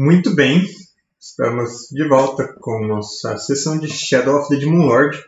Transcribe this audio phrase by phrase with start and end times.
[0.00, 0.64] Muito bem,
[1.18, 5.20] estamos de volta com nossa sessão de Shadow of the Demon Lord.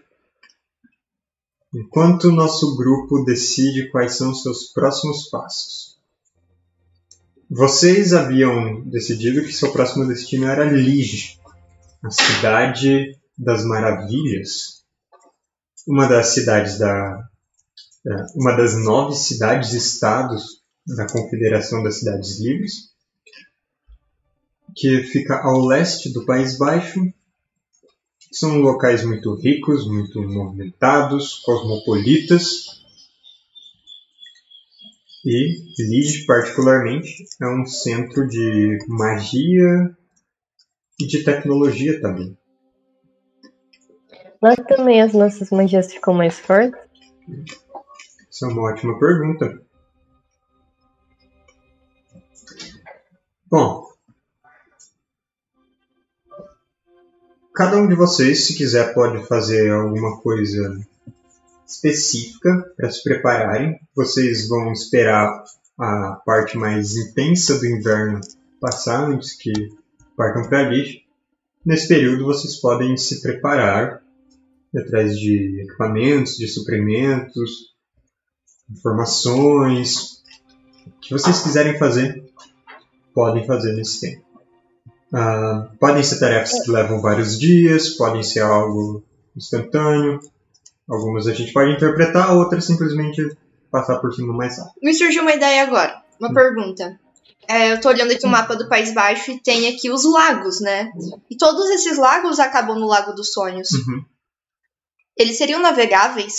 [1.75, 5.99] Enquanto o nosso grupo decide quais são os seus próximos passos.
[7.51, 11.41] Vocês haviam decidido que seu próximo destino era Lige,
[12.01, 14.85] a cidade das maravilhas,
[15.85, 17.29] uma das cidades da
[18.37, 22.90] uma das nove cidades-estados da Confederação das Cidades Livres,
[24.75, 27.01] que fica ao leste do País Baixo.
[28.33, 32.81] São locais muito ricos, muito movimentados, cosmopolitas.
[35.25, 39.97] E Lige, particularmente, é um centro de magia
[40.99, 42.37] e de tecnologia também.
[44.43, 46.81] Lá também as nossas magias ficam mais fortes?
[48.31, 49.61] Essa é uma ótima pergunta.
[53.51, 53.90] Bom,
[57.61, 60.81] cada um de vocês, se quiser, pode fazer alguma coisa
[61.69, 63.79] específica para se prepararem.
[63.95, 65.45] Vocês vão esperar
[65.79, 68.19] a parte mais intensa do inverno
[68.59, 69.53] passar antes que
[70.17, 71.03] partam para ali.
[71.63, 74.01] Nesse período, vocês podem se preparar
[74.75, 77.75] atrás de equipamentos, de suprimentos,
[78.71, 80.23] informações.
[80.87, 82.25] O que vocês quiserem fazer,
[83.13, 84.30] podem fazer nesse tempo.
[85.13, 89.03] Uh, podem ser tarefas que levam vários dias, podem ser algo
[89.37, 90.21] instantâneo.
[90.89, 93.37] Algumas a gente pode interpretar, outras simplesmente
[93.71, 94.75] passar por cima mais rápido.
[94.83, 96.35] Me surgiu uma ideia agora, uma hum.
[96.35, 96.99] pergunta.
[97.49, 100.61] É, eu tô olhando aqui o mapa do País Baixo e tem aqui os lagos,
[100.61, 100.89] né?
[101.29, 103.71] E todos esses lagos acabam no Lago dos Sonhos.
[103.73, 104.05] Uhum.
[105.17, 106.35] Eles seriam navegáveis?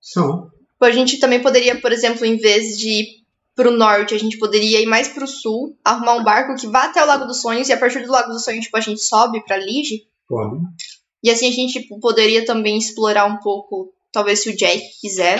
[0.00, 0.50] São.
[0.80, 3.19] A gente também poderia, por exemplo, em vez de
[3.60, 7.04] pro norte, a gente poderia ir mais pro sul, arrumar um barco que vá até
[7.04, 9.44] o Lago dos Sonhos e a partir do Lago dos Sonhos, tipo, a gente sobe
[9.44, 10.08] pra Lige.
[10.26, 10.62] Pode.
[11.22, 15.38] E assim a gente tipo, poderia também explorar um pouco, talvez se o Jack quiser,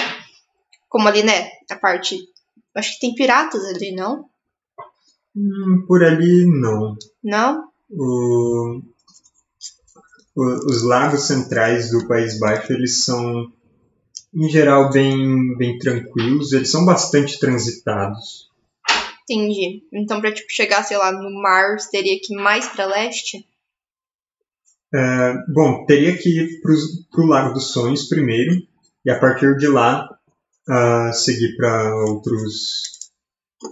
[0.87, 2.19] como ali, né, a parte...
[2.75, 4.27] Acho que tem piratas ali, não?
[5.35, 6.95] Hum, por ali, não.
[7.25, 7.65] Não?
[7.89, 8.83] O...
[10.37, 10.43] o...
[10.67, 13.51] Os lagos centrais do País Baixo, eles são
[14.35, 16.53] em geral, bem, bem tranquilos.
[16.53, 18.49] Eles são bastante transitados.
[19.23, 19.83] Entendi.
[19.93, 23.47] Então, para tipo, chegar, sei lá, no mar, teria que ir mais para leste?
[24.93, 28.57] É, bom, teria que ir para o Lago dos Sonhos primeiro,
[29.05, 30.09] e a partir de lá
[30.69, 32.91] uh, seguir para outros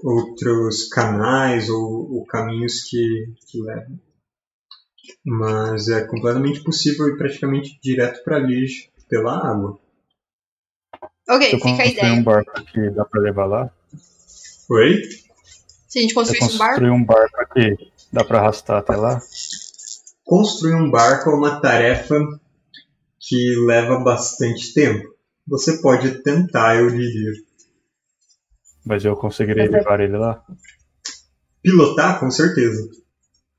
[0.05, 3.99] outros canais ou, ou caminhos que, que levam.
[5.25, 9.81] Mas é completamente possível ir praticamente direto para Lige pela água.
[11.28, 12.12] Ok, Se fica a ideia.
[12.15, 13.71] um barco aqui, dá pra levar lá?
[14.71, 15.03] Oi?
[15.87, 16.75] Se a gente construir um barco.
[16.75, 19.21] construir um barco aqui, dá pra arrastar até lá?
[20.25, 22.16] Construir um barco é uma tarefa
[23.19, 25.15] que leva bastante tempo.
[25.47, 27.33] Você pode tentar, eu diria.
[28.84, 30.05] Mas eu conseguiria Mas levar é...
[30.05, 30.43] ele lá?
[31.62, 32.89] Pilotar, com certeza.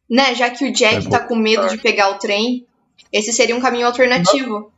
[0.10, 2.66] Né, já que o Jack é tá com medo de pegar o trem,
[3.12, 4.72] esse seria um caminho alternativo.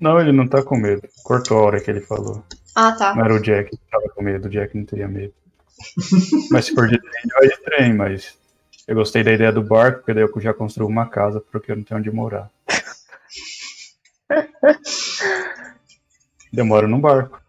[0.00, 1.08] Não, ele não tá com medo.
[1.24, 2.44] Cortou a hora que ele falou.
[2.74, 3.14] Ah, tá.
[3.14, 5.32] Não era o Jack que tava com medo, o Jack não teria medo.
[6.50, 8.36] mas se for de trem, vai de trem, mas
[8.86, 11.76] eu gostei da ideia do barco, porque daí eu já construo uma casa, porque eu
[11.76, 12.50] não tenho onde morar.
[16.52, 17.40] Demoro no barco.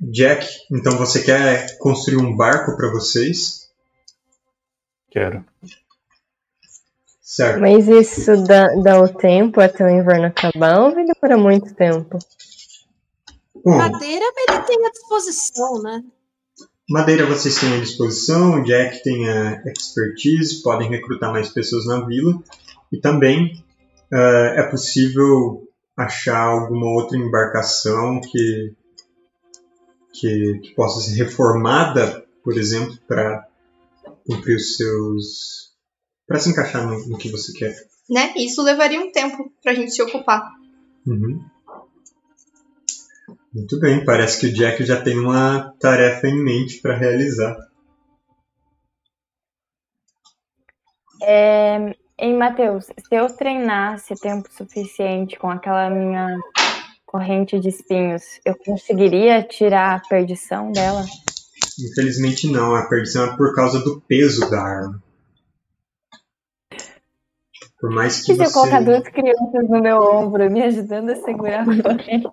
[0.00, 3.68] Jack, então você quer construir um barco para vocês?
[5.10, 5.44] Quero.
[7.28, 7.60] Certo.
[7.60, 12.18] Mas isso dá, dá o tempo até o inverno acabar ou vai demorar muito tempo?
[13.62, 16.02] Bom, madeira ele tem à disposição, né?
[16.88, 22.00] Madeira vocês têm à disposição, o Jack tem a expertise, podem recrutar mais pessoas na
[22.06, 22.42] vila.
[22.90, 23.62] E também
[24.10, 28.72] uh, é possível achar alguma outra embarcação que,
[30.14, 33.46] que, que possa ser reformada, por exemplo, para
[34.26, 35.67] cumprir os seus
[36.28, 37.74] para se encaixar no, no, que você quer.
[38.08, 38.34] Né?
[38.36, 40.42] Isso levaria um tempo para a gente se ocupar.
[41.06, 41.42] Uhum.
[43.52, 47.56] Muito bem, parece que o Jack já tem uma tarefa em mente para realizar.
[51.22, 56.38] É, em Matheus, se eu treinasse tempo suficiente com aquela minha
[57.06, 61.04] corrente de espinhos, eu conseguiria tirar a perdição dela?
[61.80, 65.07] Infelizmente não, a perdição é por causa do peso da arma.
[67.80, 68.46] Por mais que e você...
[68.46, 72.28] se eu colocar duas crianças no meu ombro, me ajudando a segurar a corrente?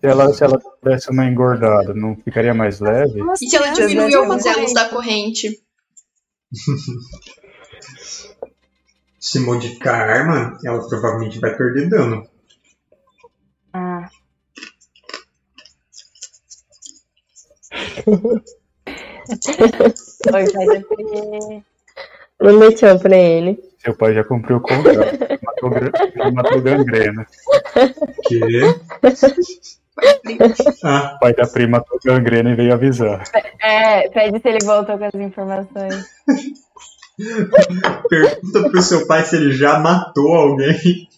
[0.00, 3.20] Se ela, se ela desse uma engordada, não ficaria mais leve?
[3.40, 5.60] e se ela diminuir alguns elos da corrente?
[9.18, 12.28] Se modificar a arma, ela provavelmente vai perder dano.
[13.72, 14.08] Ah.
[20.32, 21.64] Oi, da Pri.
[22.40, 23.58] Não tchau pra ele.
[23.86, 25.16] Seu pai já cumpriu o contrato.
[25.44, 25.70] matou,
[26.16, 27.24] já matou gangrena.
[28.26, 28.60] Que?
[30.82, 33.22] Ah, O pai da prima matou gangrena e veio avisar.
[33.62, 36.04] É, pede se ele voltou com as informações.
[38.10, 41.08] pergunta pro seu pai se ele já matou alguém.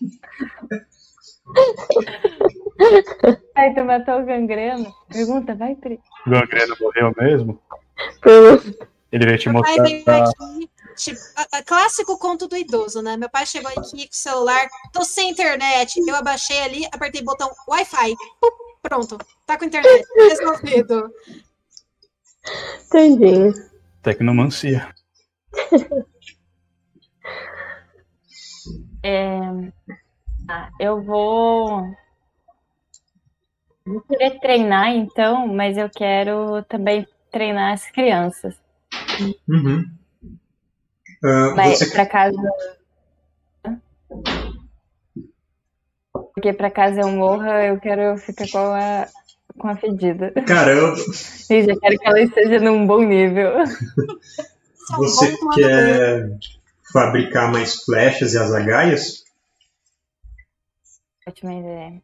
[3.57, 4.93] Aí tu matou o gangreno?
[5.11, 5.99] Pergunta, vai, Pri.
[6.27, 7.59] O gangrena morreu mesmo?
[9.11, 9.83] Ele veio te pai mostrar.
[9.85, 13.17] veio aqui, tipo, a- a- clássico conto do idoso, né?
[13.17, 15.99] Meu pai chegou aqui com o celular, tô sem internet.
[16.07, 18.15] Eu abaixei ali, apertei o botão Wi-Fi.
[18.83, 20.05] Pronto, tá com internet.
[20.17, 21.11] Resolvido.
[22.91, 23.53] Tadinho.
[24.03, 24.95] Tecnomancia.
[29.03, 29.39] É...
[30.49, 31.83] ah, eu vou.
[33.87, 38.61] Vou querer treinar, então, mas eu quero também treinar as crianças.
[39.49, 39.85] Uhum.
[41.25, 42.37] Ah, Mas você, pra caso.
[46.35, 49.09] Porque pra caso eu morra, eu quero ficar com a,
[49.59, 50.33] com a fedida.
[50.47, 50.97] caramba,
[51.51, 53.53] E já quero que ela esteja num bom nível.
[54.97, 55.37] Você B.
[55.55, 56.39] quer
[56.93, 59.25] fabricar mais flechas e azagaias?
[61.27, 62.03] Ótima ideia.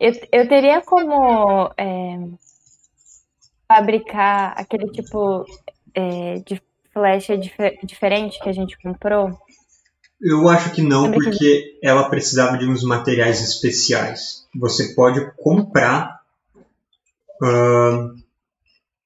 [0.00, 2.18] Eu, eu teria como é,
[3.68, 5.44] fabricar aquele tipo
[5.94, 6.62] é, de
[6.96, 9.38] flecha dife- diferente que a gente comprou?
[10.18, 14.46] Eu acho que não, Lembra que- porque ela precisava de uns materiais especiais.
[14.54, 16.22] Você pode comprar.
[17.42, 18.08] ah,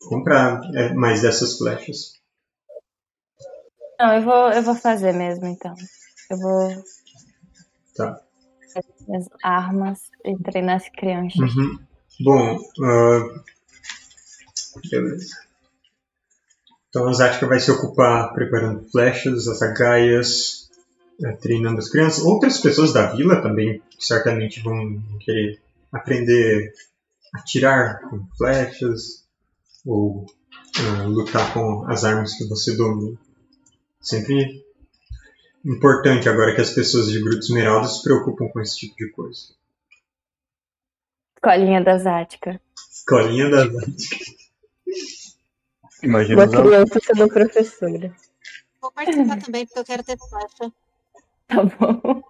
[0.08, 2.14] comprar é, mais dessas flechas.
[3.98, 5.75] Não, eu vou, eu vou fazer mesmo, então.
[6.31, 6.84] Eu vou
[7.96, 8.20] Tá.
[8.72, 11.40] fazer as armas e treinar as crianças.
[11.56, 11.76] Uhum.
[12.20, 13.42] Bom, ah,
[14.88, 15.50] beleza.
[16.90, 20.69] Então a Zática vai se ocupar preparando flechas, azagaias,
[21.22, 22.25] eh, treinando as crianças.
[22.25, 25.60] Outras pessoas da vila também certamente vão querer
[25.92, 26.75] aprender
[27.32, 29.25] a atirar com flechas
[29.87, 30.26] ou
[30.78, 33.16] ah, lutar com as armas que você domina.
[34.00, 34.64] Sempre
[35.64, 39.54] importante agora que as pessoas de Gruta Esmeralda se preocupam com esse tipo de coisa.
[41.37, 42.60] Escolinha da Zática.
[42.90, 44.39] Escolinha da Zática.
[46.02, 48.17] Imagina Uma criança sendo professora.
[48.81, 50.73] Vou participar também, porque eu quero ter flecha.
[51.47, 52.23] Tá bom.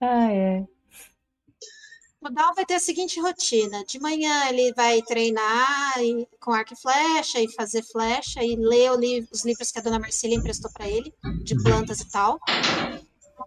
[0.00, 0.66] Ai, ai.
[2.20, 6.72] O Dal vai ter a seguinte rotina: de manhã ele vai treinar e- com arco
[6.72, 10.34] e flecha e fazer flecha e ler o li- os livros que a dona Marcília
[10.36, 11.12] emprestou para ele,
[11.44, 12.40] de plantas e tal.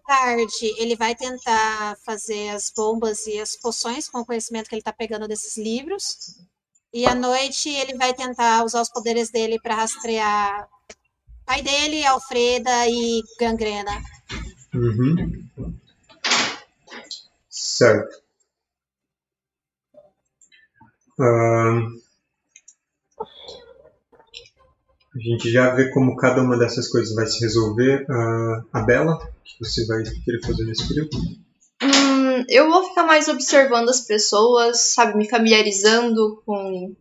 [0.06, 4.81] Tarde, ele vai tentar fazer as bombas e as poções com o conhecimento que ele
[4.81, 6.38] está pegando desses livros.
[6.94, 10.68] E à noite, ele vai tentar usar os poderes dele para rastrear
[11.45, 13.92] pai dele, Alfreda e Gangrena.
[14.74, 15.48] Uhum.
[17.50, 18.22] Certo.
[21.20, 21.98] Ahn,
[25.15, 28.06] a gente já vê como cada uma dessas coisas vai se resolver.
[28.10, 29.17] Ah, a Bela,
[29.60, 31.18] você vai querer fazer nesse período?
[31.82, 36.96] Hum, eu vou ficar mais observando as pessoas, sabe, me familiarizando com,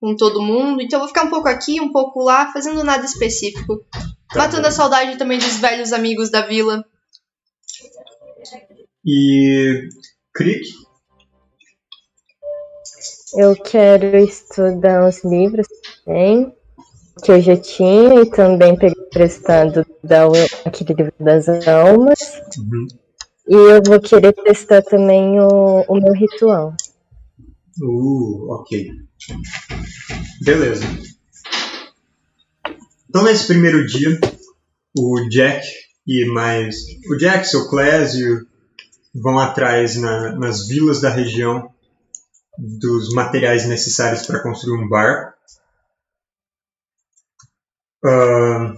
[0.00, 0.82] com todo mundo.
[0.82, 3.84] Então eu vou ficar um pouco aqui, um pouco lá, fazendo nada específico.
[4.30, 4.68] Tá Matando bom.
[4.68, 6.84] a saudade também dos velhos amigos da vila.
[9.04, 9.88] E.
[10.32, 10.66] Crick?
[13.36, 15.66] Eu quero estudar os livros
[16.04, 16.54] também,
[17.22, 20.24] que eu já tinha, e também peguei emprestado da,
[20.64, 22.18] aquele livro das almas.
[22.58, 22.86] Uhum.
[23.48, 26.74] E eu vou querer testar também o, o meu ritual.
[27.80, 28.88] Uh, ok.
[30.42, 30.84] Beleza.
[33.08, 34.18] Então, nesse primeiro dia,
[34.98, 35.66] o Jack
[36.06, 36.76] e mais.
[37.10, 38.46] O Jack, seu Clésio
[39.14, 41.70] vão atrás na- nas vilas da região
[42.58, 45.33] dos materiais necessários para construir um barco.
[48.04, 48.76] Ahn,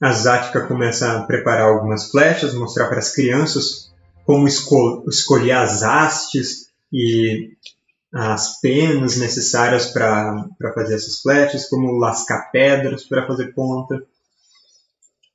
[0.00, 3.92] a Zática começa a preparar algumas flechas, mostrar para as crianças
[4.24, 7.52] como esco- escolher as hastes e
[8.12, 14.02] as penas necessárias para fazer essas flechas, como lascar pedras para fazer ponta.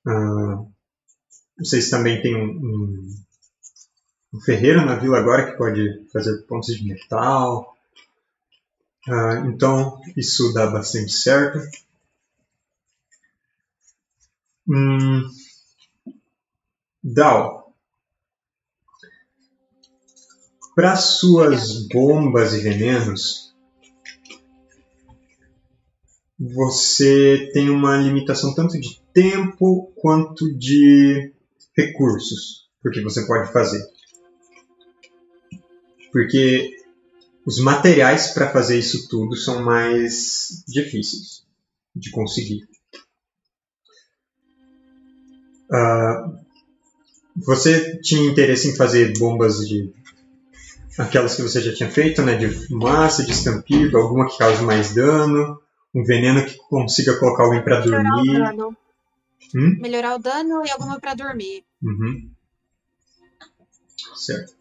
[0.08, 0.64] Ah,
[1.60, 3.16] vocês também têm um, um,
[4.36, 7.76] um ferreiro na vila agora que pode fazer pontos de metal.
[9.08, 11.60] Ah, então, isso dá bastante certo.
[14.68, 15.30] Hum,
[17.04, 17.74] Dal,
[20.76, 23.54] para suas bombas e venenos,
[26.40, 31.32] você tem uma limitação tanto de tempo quanto de
[31.76, 33.82] recursos porque você pode fazer.
[36.12, 36.76] Porque
[37.46, 41.46] os materiais para fazer isso tudo são mais difíceis
[41.96, 42.68] de conseguir.
[45.74, 46.38] Uh,
[47.36, 49.92] você tinha interesse em fazer bombas de
[50.98, 54.94] aquelas que você já tinha feito, né, de massa, de estampido, alguma que cause mais
[54.94, 55.60] dano,
[55.94, 58.04] um veneno que consiga colocar alguém para dormir.
[58.04, 58.78] Melhorar o dano.
[59.56, 59.78] Hum?
[59.80, 61.64] Melhorar o dano e alguma para dormir.
[61.82, 62.30] Uhum.
[64.16, 64.54] Certo.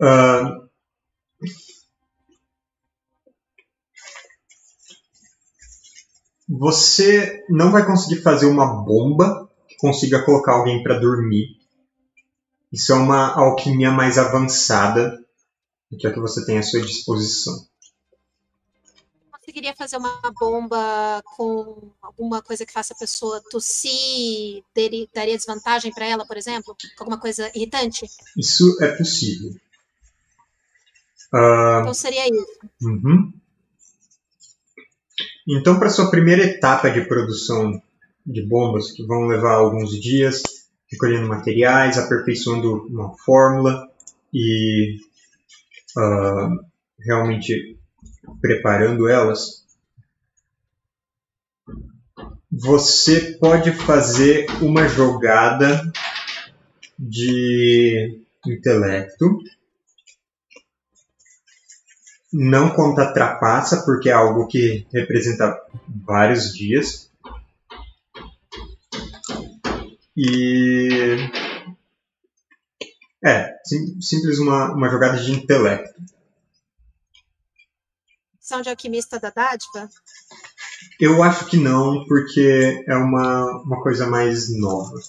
[0.00, 0.68] Uh,
[6.56, 11.58] você não vai conseguir fazer uma bomba que consiga colocar alguém para dormir.
[12.72, 15.20] Isso é uma alquimia mais avançada
[15.90, 17.54] do que a que você tem à sua disposição.
[19.32, 26.06] Conseguiria fazer uma bomba com alguma coisa que faça a pessoa tossir, daria, desvantagem para
[26.06, 26.76] ela, por exemplo?
[26.98, 28.06] Alguma coisa irritante?
[28.36, 29.50] Isso é possível.
[31.32, 32.58] Uh, Então seria isso.
[32.82, 33.32] Uhum.
[35.46, 37.80] Então, para sua primeira etapa de produção
[38.26, 40.42] de bombas, que vão levar alguns dias,
[40.90, 43.86] recolhendo materiais, aperfeiçoando uma fórmula
[44.32, 44.96] e
[45.96, 46.48] ah,
[46.98, 47.76] realmente
[48.40, 49.64] preparando elas,
[52.50, 55.82] você pode fazer uma jogada
[56.98, 59.38] de intelecto
[62.36, 65.56] não conta trapaça, porque é algo que representa
[66.04, 67.08] vários dias.
[70.16, 71.16] E.
[73.24, 75.94] É, sim- simples uma, uma jogada de intelecto.
[78.40, 79.88] São de alquimista da dádiva?
[81.00, 85.00] Eu acho que não, porque é uma, uma coisa mais nova.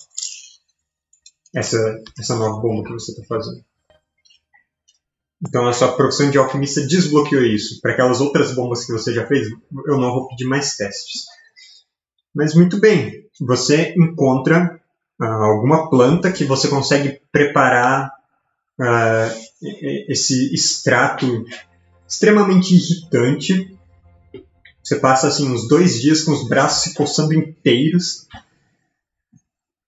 [1.54, 3.64] Essa, essa nova bomba que você está fazendo.
[5.48, 7.80] Então a sua profissão de alquimista desbloqueou isso.
[7.82, 9.48] Para aquelas outras bombas que você já fez,
[9.88, 11.26] eu não vou pedir mais testes.
[12.34, 14.80] Mas muito bem, você encontra
[15.20, 18.12] ah, alguma planta que você consegue preparar
[19.62, 21.46] e- esse extrato
[22.08, 23.78] extremamente irritante.
[24.84, 28.28] Você passa assim uns dois dias com os braços se coçando inteiros,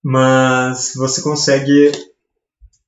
[0.03, 1.91] mas você consegue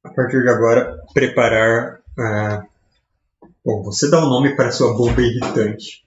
[0.04, 1.99] a partir de agora preparar.
[2.20, 2.66] Ah,
[3.64, 6.06] bom, você dá o nome para sua bomba irritante.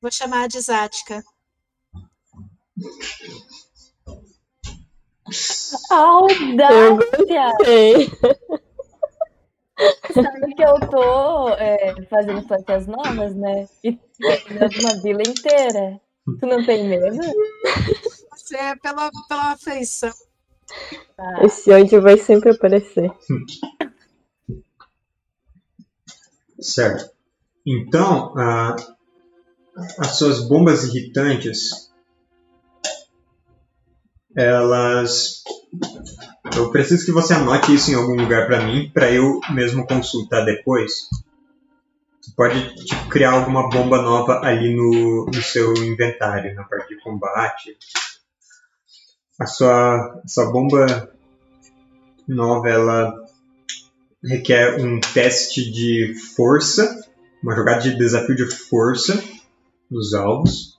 [0.00, 1.24] Vou chamar de Zática.
[5.90, 7.52] Audácia!
[7.64, 8.10] Sei.
[10.12, 13.68] Sabe que eu tô é, fazendo fantasias novas, né?
[13.82, 16.00] E treinando uma vila inteira.
[16.38, 17.16] Tu não tem medo?
[18.30, 20.12] Você é pela, pela afeição.
[21.42, 23.10] Esse ódio vai sempre aparecer.
[26.60, 27.10] Certo.
[27.66, 28.32] Então,
[29.98, 31.90] as suas bombas irritantes,
[34.36, 35.42] elas.
[36.56, 40.44] Eu preciso que você anote isso em algum lugar para mim, para eu mesmo consultar
[40.44, 41.08] depois.
[42.20, 47.02] Você pode tipo, criar alguma bomba nova ali no, no seu inventário, na parte de
[47.02, 47.76] combate.
[49.38, 51.12] A sua, a sua bomba
[52.28, 53.12] nova, ela
[54.22, 57.04] requer um teste de força,
[57.42, 59.22] uma jogada de desafio de força
[59.90, 60.78] dos alvos.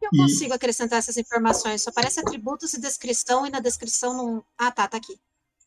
[0.00, 1.82] Eu E- consigo acrescentar essas informações.
[1.82, 4.44] Só aparece atributos e descrição, e na descrição não.
[4.56, 5.20] Ah, tá, tá aqui.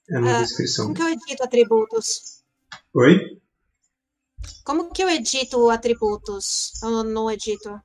[0.09, 0.85] É na Ah, descrição.
[0.85, 2.43] Como que eu edito atributos?
[2.93, 3.41] Oi?
[4.63, 6.73] Como que eu edito atributos?
[6.81, 7.81] Eu não edito.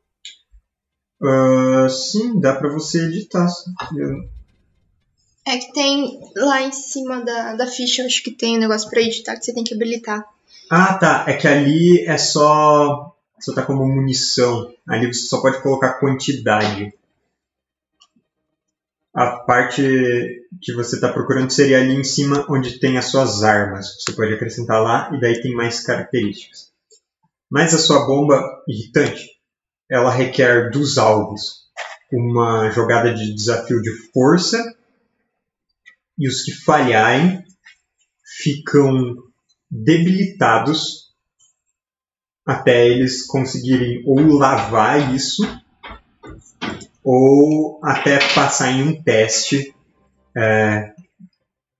[1.23, 3.47] Ah, sim, dá pra você editar.
[5.47, 9.01] É que tem lá em cima da, da ficha, acho que tem um negócio pra
[9.01, 10.25] editar que você tem que habilitar.
[10.71, 11.25] Ah, tá.
[11.27, 13.15] É que ali é só.
[13.41, 14.73] Só tá como munição.
[14.87, 16.93] Ali você só pode colocar quantidade.
[19.13, 23.97] A parte que você está procurando seria ali em cima onde tem as suas armas.
[23.99, 26.71] Você pode acrescentar lá e daí tem mais características.
[27.51, 29.40] Mas a sua bomba irritante,
[29.91, 31.69] ela requer dos alvos
[32.13, 34.59] uma jogada de desafio de força
[36.19, 37.45] e os que falharem
[38.43, 39.17] ficam
[39.71, 41.11] debilitados
[42.45, 45.43] até eles conseguirem ou lavar isso
[47.03, 49.75] ou até passar em um teste.
[50.37, 50.93] É,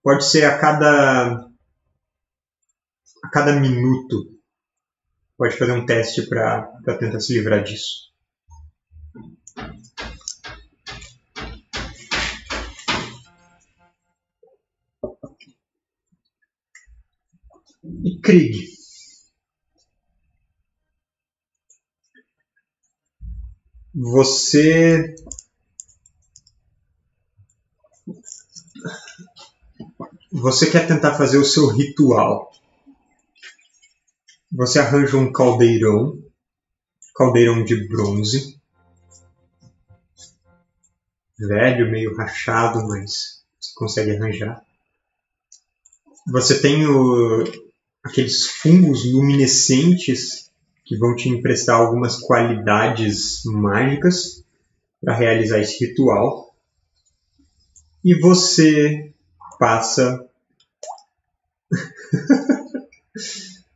[0.03, 1.49] pode ser a cada
[3.23, 4.40] a cada minuto.
[5.41, 8.13] Pode fazer um teste para tentar se livrar disso.
[18.05, 18.69] E Krieg.
[23.95, 25.15] Você.
[30.31, 32.50] Você quer tentar fazer o seu ritual.
[34.53, 36.21] Você arranja um caldeirão,
[37.15, 38.59] caldeirão de bronze,
[41.39, 44.63] velho, meio rachado, mas você consegue arranjar.
[46.27, 47.45] Você tem o,
[48.03, 50.51] aqueles fungos luminescentes
[50.85, 54.45] que vão te emprestar algumas qualidades mágicas
[55.01, 56.55] para realizar esse ritual.
[58.05, 59.13] E você
[59.59, 60.27] passa.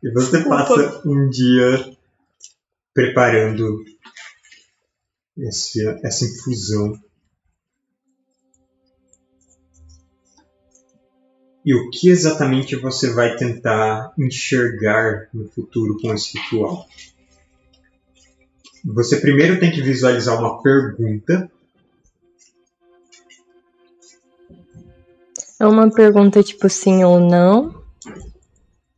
[0.05, 1.97] e você passa um dia
[2.93, 3.83] preparando
[5.39, 6.93] esse, essa infusão.
[11.65, 16.87] E o que exatamente você vai tentar enxergar no futuro com esse ritual?
[18.85, 21.51] Você primeiro tem que visualizar uma pergunta.
[25.59, 27.83] É uma pergunta tipo sim ou não?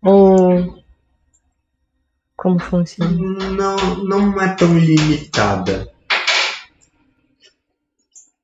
[0.02, 0.84] Ou.
[2.36, 3.10] Como funciona?
[3.50, 5.90] Não, não é tão limitada.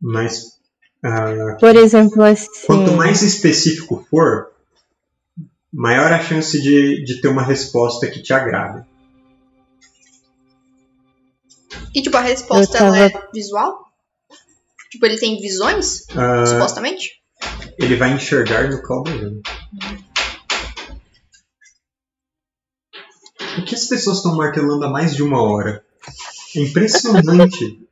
[0.00, 0.58] Mas
[1.04, 2.48] ah, Por exemplo, assim.
[2.66, 4.50] quanto mais específico for,
[5.72, 8.86] maior a chance de, de ter uma resposta que te agrada.
[11.94, 13.86] E tipo, a resposta Eu tava- ela é visual?
[14.90, 17.10] Tipo, ele tem visões, Ah, supostamente?
[17.78, 19.40] ele vai enxergar no caldeirão.
[23.54, 25.84] Por que as pessoas estão martelando há mais de uma hora?
[26.56, 27.86] É impressionante.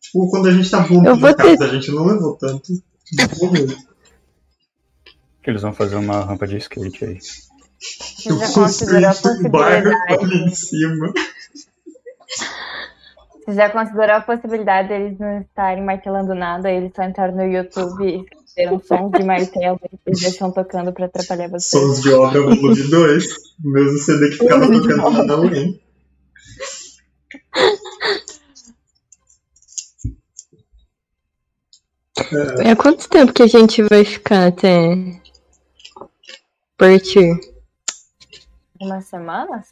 [0.00, 0.82] tipo, quando a gente tá
[1.16, 2.72] vou a casa, ter- a gente não levou tanto.
[5.44, 7.18] Eles vão fazer uma rampa de skate aí.
[7.20, 10.24] Você Eu já considerou a construí um barco possibilidade?
[10.24, 11.12] ali em cima.
[13.44, 18.24] Você já considerou a possibilidade deles não estarem martelando nada, eles só entraram no YouTube
[18.56, 21.78] e escreveram sons de martelo e eles deixam tocando pra atrapalhar você.
[21.78, 23.26] Sons de obra volume 2.
[23.64, 25.80] O mesmo CD que ficava tocando na UEM.
[32.64, 35.20] É quanto tempo que a gente vai ficar até
[36.76, 37.38] partir?
[38.80, 39.68] Umas semanas?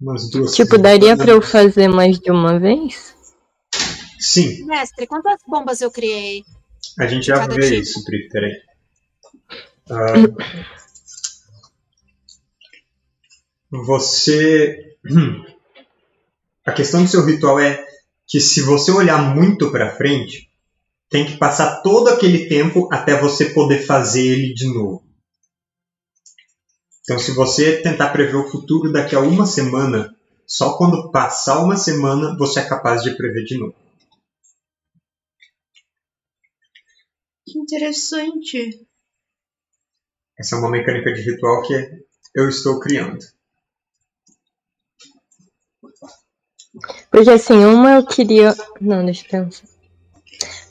[0.00, 3.14] Umas duas Tipo, daria pra eu fazer mais de uma vez?
[4.18, 6.44] Sim, Mestre, quantas bombas eu criei?
[6.98, 7.82] A gente já Cada vê tipo.
[7.82, 8.62] isso, Pri, peraí.
[9.90, 10.14] Ah,
[13.70, 14.96] você.
[16.66, 17.84] A questão do seu ritual é
[18.28, 20.48] que se você olhar muito pra frente,
[21.08, 25.02] tem que passar todo aquele tempo até você poder fazer ele de novo.
[27.02, 30.14] Então, se você tentar prever o futuro daqui a uma semana,
[30.46, 33.74] só quando passar uma semana você é capaz de prever de novo.
[37.50, 38.86] Que interessante.
[40.38, 41.74] Essa é uma mecânica de ritual que
[42.32, 43.18] eu estou criando.
[47.10, 48.54] Porque assim, uma eu queria.
[48.80, 49.66] Não, deixa eu pensar.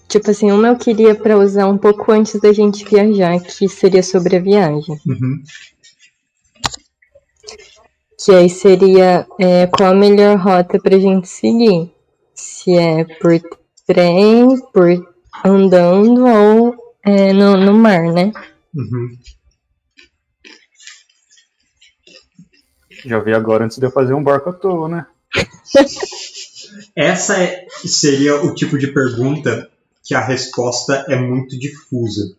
[0.08, 4.02] Tipo assim, uma eu queria pra usar um pouco antes da gente viajar, que seria
[4.02, 4.98] sobre a viagem.
[5.06, 5.44] Uhum.
[8.18, 11.94] Que aí seria é, qual a melhor rota pra gente seguir.
[12.34, 13.40] Se é por
[13.86, 15.09] trem, por
[15.44, 16.76] andando ou
[17.06, 18.32] é, no, no mar, né?
[18.76, 19.18] Uhum.
[23.06, 25.06] Já vi agora antes de eu fazer um barco à toa, né?
[26.96, 29.70] Essa é- seria o tipo de pergunta
[30.04, 32.36] que a resposta é muito difusa.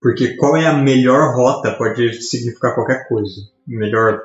[0.00, 3.34] Porque qual é a melhor rota pode significar qualquer coisa.
[3.66, 4.22] Melhor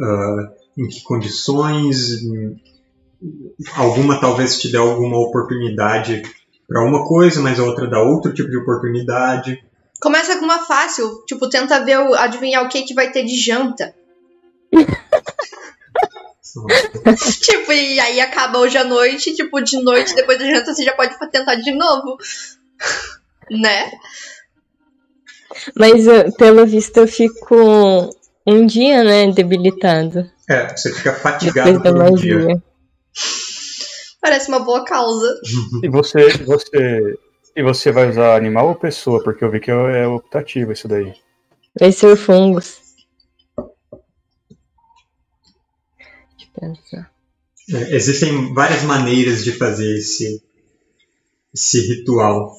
[0.00, 2.56] ah, em que condições, em-
[3.74, 6.22] alguma talvez te dê alguma oportunidade
[6.68, 9.64] para uma coisa, mas a outra dá outro tipo de oportunidade.
[10.00, 13.36] Começa com uma fácil, tipo, tenta ver, o, adivinhar o que que vai ter de
[13.36, 13.94] janta.
[17.40, 20.92] tipo, e aí acaba hoje à noite, tipo, de noite, depois da janta, você já
[20.92, 22.18] pode tentar de novo.
[23.50, 23.90] né?
[25.74, 27.56] Mas eu- pelo visto eu fico
[28.46, 30.30] um dia, né, debilitado.
[30.48, 32.38] É, você fica fatigado por um dia.
[32.38, 32.62] magia.
[34.20, 35.40] Parece uma boa causa.
[35.82, 37.18] E você, você,
[37.54, 39.22] e você vai usar animal ou pessoa?
[39.22, 41.14] Porque eu vi que é é optativo isso daí.
[41.78, 42.80] Vai ser fungos.
[46.36, 47.12] Deixa eu pensar.
[47.68, 50.42] É, existem várias maneiras de fazer esse,
[51.52, 52.54] esse ritual.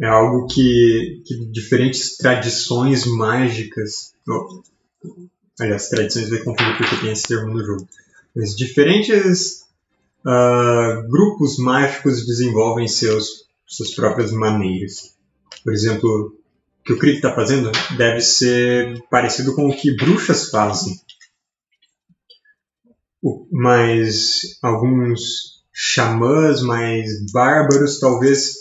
[0.00, 4.12] É algo que, que diferentes tradições mágicas.
[4.28, 4.62] oh,
[5.60, 7.88] aliás, tradições vai confundir porque tem esse termo no jogo.
[8.34, 9.63] Mas diferentes
[10.26, 15.16] ah, grupos mágicos desenvolvem seus, suas próprias maneiras.
[15.62, 16.08] Por exemplo,
[16.80, 20.94] o que o Krieg está fazendo deve ser parecido com o que bruxas fazem.
[23.50, 28.54] Mas alguns xamãs mais bárbaros talvez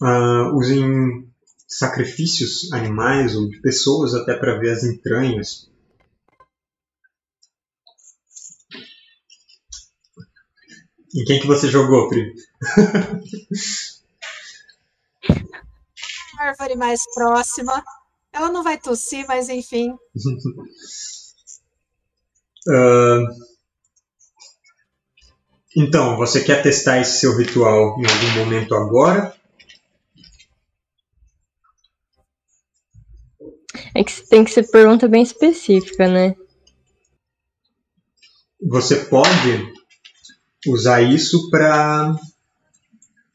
[0.00, 1.26] ah, usem
[1.66, 5.71] sacrifícios animais ou de pessoas até para ver as entranhas.
[11.14, 12.34] Em quem que você jogou, Pri?
[16.38, 17.84] A árvore mais próxima.
[18.32, 19.96] Ela não vai tossir, mas enfim.
[22.68, 23.18] Ah,
[25.76, 29.34] então, você quer testar esse seu ritual em algum momento agora?
[33.94, 36.36] É que tem que ser pergunta bem específica, né?
[38.60, 39.72] Você pode
[40.66, 42.14] usar isso para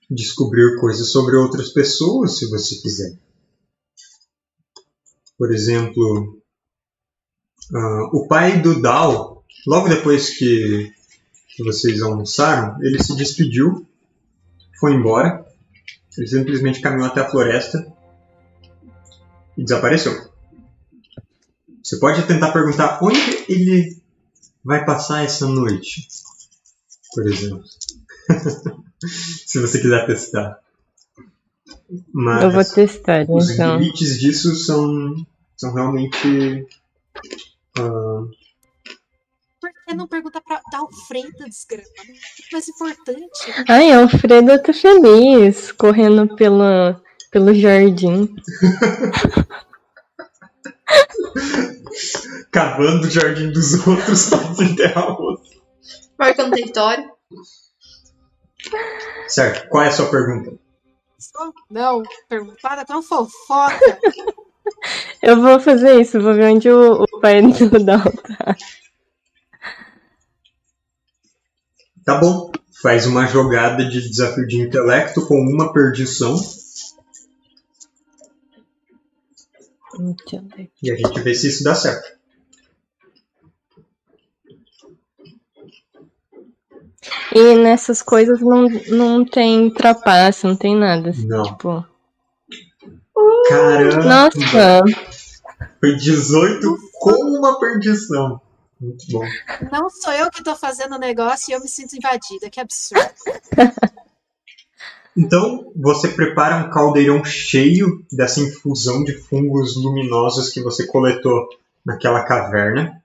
[0.09, 3.17] descobrir coisas sobre outras pessoas, se você quiser.
[5.37, 6.41] Por exemplo,
[7.73, 10.91] ah, o pai do Dal, logo depois que,
[11.49, 13.85] que vocês almoçaram, ele se despediu,
[14.79, 15.45] foi embora.
[16.17, 17.85] Ele simplesmente caminhou até a floresta
[19.55, 20.13] e desapareceu.
[21.83, 24.01] Você pode tentar perguntar onde ele
[24.63, 26.07] vai passar essa noite,
[27.13, 27.63] por exemplo.
[29.45, 30.59] Se você quiser testar.
[32.13, 33.77] Mas Eu vou testar, os então.
[33.79, 35.13] limites disso são,
[35.55, 36.67] são realmente.
[37.79, 38.23] ah,
[39.61, 41.83] Por que não perguntar pra Dalfredo, desgrama?
[42.51, 43.53] Mais importante.
[43.69, 48.35] Ai, Alfredo tá feliz correndo pela, pelo jardim.
[52.51, 55.46] cavando o jardim dos outros para desenterrar o outro.
[56.17, 57.11] Marcando território.
[59.27, 60.57] Certo, qual é a sua pergunta?
[61.69, 63.99] Não, perguntada com fofoca.
[65.21, 68.55] Eu vou fazer isso, vou ver onde o, o pai do Dal tá.
[72.03, 72.51] Tá bom,
[72.81, 76.35] faz uma jogada de desafio de intelecto com uma perdição
[80.81, 82.16] e a gente vê se isso dá certo.
[87.33, 91.09] E nessas coisas não, não tem trapaça, não tem nada.
[91.09, 91.43] assim, Não.
[91.43, 91.85] Tipo,
[93.49, 94.03] Caramba!
[94.03, 94.83] nossa,
[95.79, 98.41] Foi 18 com uma perdição.
[98.79, 99.25] Muito bom.
[99.71, 102.49] Não sou eu que tô fazendo o negócio e eu me sinto invadida.
[102.49, 103.11] Que absurdo.
[105.19, 111.49] Então, você prepara um caldeirão cheio dessa infusão de fungos luminosos que você coletou
[111.83, 113.01] naquela caverna.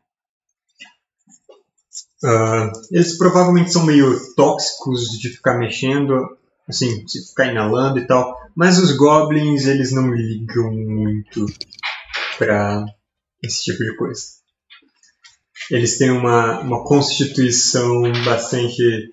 [2.24, 6.14] Ah, eles provavelmente são meio tóxicos de ficar mexendo,
[6.68, 11.46] assim, se ficar inalando e tal, mas os goblins eles não ligam muito
[12.38, 12.84] pra
[13.42, 14.22] esse tipo de coisa.
[15.70, 19.10] Eles têm uma, uma constituição bastante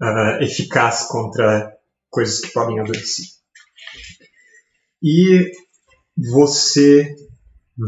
[0.00, 1.72] ah, eficaz contra
[2.10, 3.26] coisas que podem adoecer.
[5.02, 5.52] E
[6.16, 7.14] você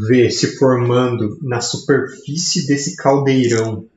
[0.07, 3.89] vê se formando na superfície desse caldeirão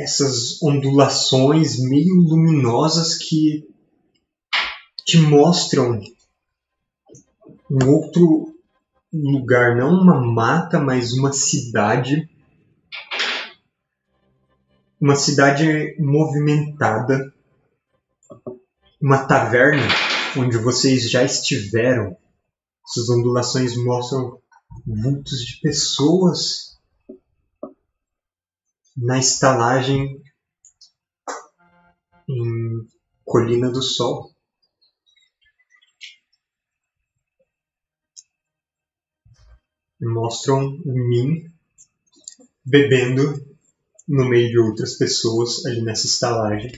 [0.00, 3.68] essas ondulações meio luminosas que
[5.04, 6.00] te mostram
[7.70, 8.54] um outro
[9.12, 12.28] lugar, não uma mata, mas uma cidade.
[15.00, 17.32] Uma cidade movimentada
[19.00, 19.82] uma taverna
[20.36, 22.16] onde vocês já estiveram.
[22.86, 24.38] Essas ondulações mostram
[24.86, 26.69] vultos de pessoas
[28.96, 30.22] na estalagem
[32.28, 32.88] em
[33.24, 34.32] Colina do Sol.
[40.00, 41.44] Mostram o Min
[42.64, 43.44] bebendo
[44.08, 46.72] no meio de outras pessoas ali nessa estalagem.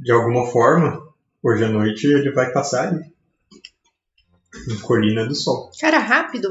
[0.00, 1.00] de alguma forma,
[1.42, 3.12] hoje à noite ele vai passar ali.
[4.68, 5.70] Em Colina do Sol.
[5.80, 6.48] Cara, rápido.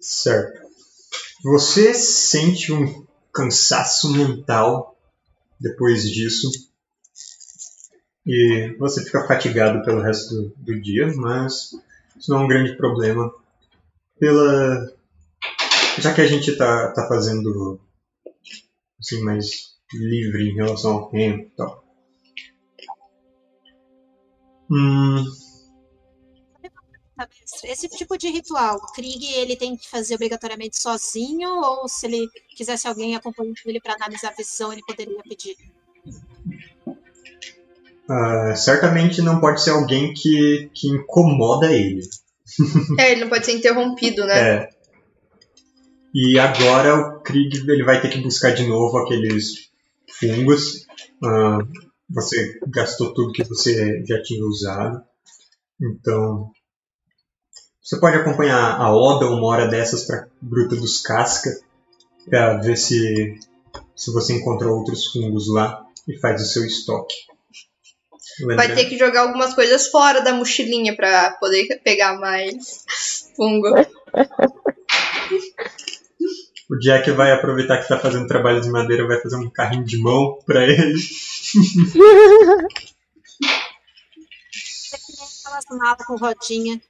[0.00, 0.62] Certo.
[1.44, 4.96] Você sente um cansaço mental
[5.60, 6.50] depois disso.
[8.26, 11.72] E você fica fatigado pelo resto do, do dia, mas
[12.16, 13.32] isso não é um grande problema.
[14.18, 14.92] Pela.
[15.98, 17.80] Já que a gente tá, tá fazendo
[18.98, 21.84] assim, mais livre em relação ao tempo e tal.
[24.70, 25.24] Hum,
[27.28, 27.70] mestre?
[27.70, 32.28] Esse tipo de ritual, o Krieg ele tem que fazer obrigatoriamente sozinho ou se ele
[32.56, 35.56] quisesse alguém acompanhando ele para analisar a visão, ele poderia pedir?
[38.08, 42.00] ah, certamente não pode ser alguém que, que incomoda ele.
[42.98, 44.38] É, ele não pode ser interrompido, né?
[44.38, 44.68] É.
[46.14, 49.70] E agora o Krieg ele vai ter que buscar de novo aqueles
[50.20, 50.86] fungos.
[51.24, 51.58] Ah,
[52.10, 55.02] você gastou tudo que você já tinha usado.
[55.80, 56.50] Então.
[57.82, 61.50] Você pode acompanhar a Oda uma hora dessas para Gruta dos Casca.
[62.30, 63.40] Pra ver se,
[63.96, 67.16] se você encontra outros fungos lá e faz o seu estoque.
[68.56, 72.84] Vai ter que jogar algumas coisas fora da mochilinha pra poder pegar mais
[73.36, 73.68] fungo.
[76.70, 79.98] O Jack vai aproveitar que está fazendo trabalho de madeira, vai fazer um carrinho de
[79.98, 80.94] mão para ele.
[85.42, 86.80] Aquelas malas com rodinha.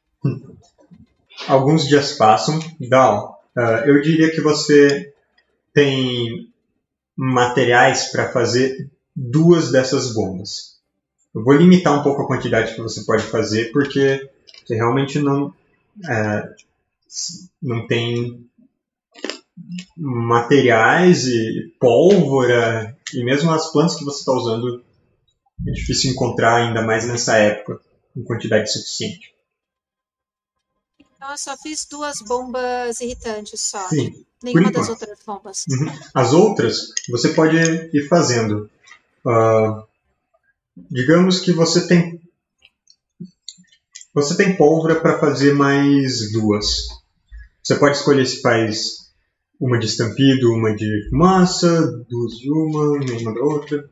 [1.49, 2.59] Alguns dias passam.
[2.81, 5.13] Dal, ah, eu diria que você
[5.75, 6.49] tem
[7.17, 10.79] materiais para fazer duas dessas bombas.
[11.35, 14.31] Eu vou limitar um pouco a quantidade que você pode fazer, porque
[14.65, 15.53] você realmente não,
[16.07, 16.49] ah,
[17.63, 18.47] não tem
[19.97, 24.83] materiais e pólvora e mesmo as plantas que você está usando
[25.67, 27.81] é difícil encontrar ainda mais nessa época
[28.17, 29.33] em quantidade suficiente.
[31.23, 33.89] Então eu só fiz duas bombas irritantes só.
[33.89, 35.65] Sim, Nenhuma das outras bombas.
[35.71, 35.87] Uhum.
[36.13, 38.69] As outras você pode ir fazendo.
[39.25, 39.85] Ah,
[40.77, 42.21] digamos que você tem
[44.13, 46.89] você tem pólvora para fazer mais duas.
[47.63, 49.13] Você pode escolher se faz
[49.61, 53.89] uma de estampido, uma de fumaça, duas de uma, uma da outra.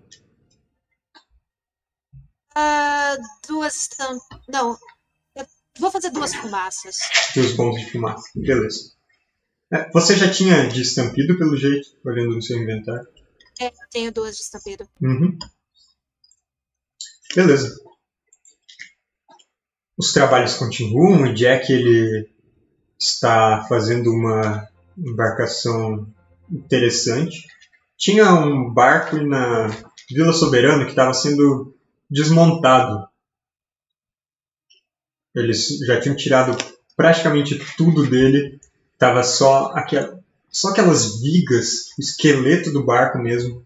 [2.56, 3.16] Ah,
[3.46, 4.18] duas estam...
[4.48, 4.76] Não.
[5.80, 6.98] Vou fazer duas fumaças.
[7.34, 8.28] Duas bombas de fumaça.
[8.36, 8.92] Beleza.
[9.72, 13.08] É, você já tinha de estampido, pelo jeito, olhando no seu inventário.
[13.58, 14.86] É, tenho duas de estampido.
[15.00, 15.38] Uhum.
[17.34, 17.76] Beleza.
[19.96, 21.22] Os trabalhos continuam.
[21.22, 22.28] O Jack ele
[22.98, 26.06] está fazendo uma embarcação
[26.50, 27.46] interessante.
[27.96, 29.68] Tinha um barco na
[30.10, 31.74] Vila Soberana que estava sendo
[32.10, 33.09] desmontado.
[35.34, 36.56] Eles já tinham tirado
[36.96, 38.60] praticamente tudo dele.
[38.98, 43.64] Tava só, aquela, só aquelas vigas, o esqueleto do barco mesmo.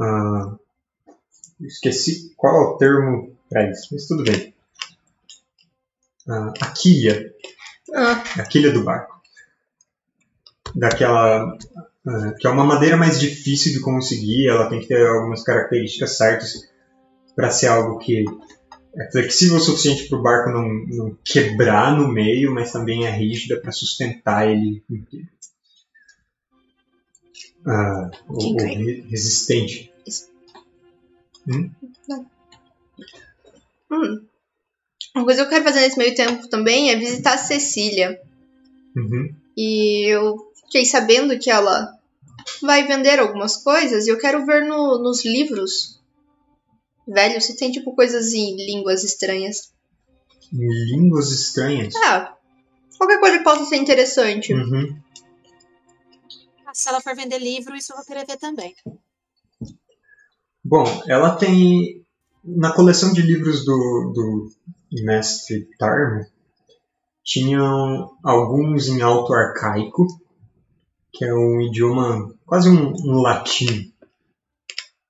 [0.00, 0.54] Ah,
[1.60, 4.54] esqueci qual é o termo para isso, mas tudo bem.
[6.26, 7.32] Ah, a quilha,
[7.94, 9.20] Ah, a quilha do barco.
[10.74, 11.56] Daquela.
[12.06, 16.16] ah, que é uma madeira mais difícil de conseguir, ela tem que ter algumas características
[16.16, 16.68] certas
[17.36, 18.24] para ser algo que
[18.96, 23.10] é flexível o suficiente para o barco não, não quebrar no meio, mas também é
[23.10, 25.28] rígida para sustentar ele inteiro.
[27.66, 29.92] Ah, ou, ou re- resistente.
[31.48, 31.70] hum.
[35.14, 38.20] Uma coisa que eu quero fazer nesse meio tempo também é visitar a Cecília.
[38.96, 39.34] Uhum.
[39.56, 41.96] E eu fiquei sabendo que ela
[42.62, 46.00] vai vender algumas coisas e eu quero ver no- nos livros.
[47.06, 49.72] Velho, se tem tipo coisas em línguas estranhas.
[50.52, 51.94] Em línguas estranhas.
[51.96, 52.34] Ah,
[52.96, 54.54] qualquer coisa que possa ser interessante.
[54.54, 54.98] Uhum.
[56.66, 58.74] Ah, Se ela for vender livro, isso eu vou querer ver também.
[60.64, 62.02] Bom, ela tem.
[62.42, 64.50] Na coleção de livros do, do
[65.02, 66.26] Mestre Tarmo,
[67.22, 70.06] tinham alguns em alto arcaico,
[71.10, 73.93] que é um idioma quase um, um latim,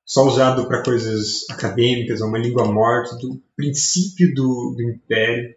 [0.04, 5.54] só usado para coisas acadêmicas, é uma língua morta do princípio do, do Império.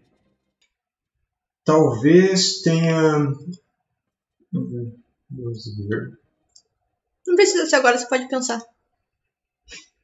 [1.64, 3.34] Talvez tenha.
[4.54, 6.18] Vamos ver.
[7.28, 8.62] Não precisa ser agora, você pode pensar.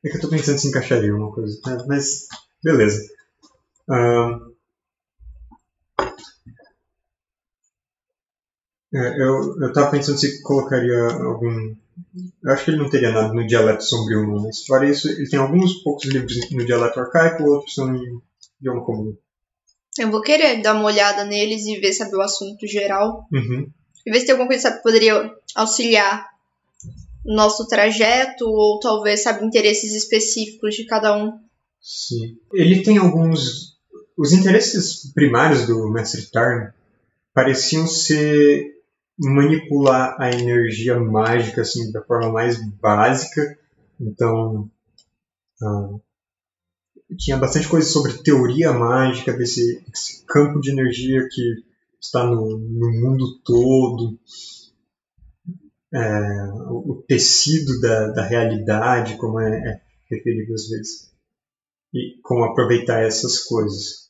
[0.03, 1.86] É que eu tô pensando se encaixaria uma coisa, né?
[1.88, 2.27] mas
[2.62, 3.01] beleza.
[8.93, 11.73] É, eu, eu tava pensando se colocaria algum
[12.43, 14.43] Eu acho que ele não teria nada no dialeto sombrio, não.
[14.43, 18.21] Mas fora isso, ele tem alguns poucos livros no dialeto arcaico, outros são em
[18.60, 19.15] idioma comum.
[19.97, 23.27] Eu vou querer dar uma olhada neles e ver, sabe, o assunto geral.
[23.32, 23.69] Uhum.
[24.06, 26.27] E ver se tem alguma coisa, que poderia auxiliar
[27.23, 31.39] nosso trajeto, ou talvez, sabe, interesses específicos de cada um.
[31.82, 32.38] Sim.
[32.53, 33.77] Ele tem alguns.
[34.17, 36.71] Os interesses primários do Mestre Tarn
[37.34, 38.72] pareciam ser
[39.19, 43.58] manipular a energia mágica assim da forma mais básica.
[43.99, 44.69] Então,
[45.62, 45.95] ah,
[47.17, 51.63] tinha bastante coisa sobre teoria mágica desse, desse campo de energia que
[52.02, 54.17] está no, no mundo todo.
[55.95, 61.13] É, o, tecido da, da realidade, como é, é referido às vezes
[61.93, 64.10] e como aproveitar essas coisas.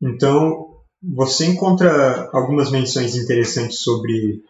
[0.00, 0.67] Então,
[1.02, 4.42] você encontra algumas menções interessantes sobre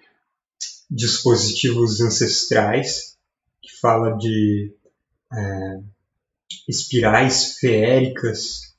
[0.90, 3.16] dispositivos ancestrais,
[3.62, 4.74] que fala de
[5.32, 5.80] é,
[6.66, 8.74] espirais feéricas,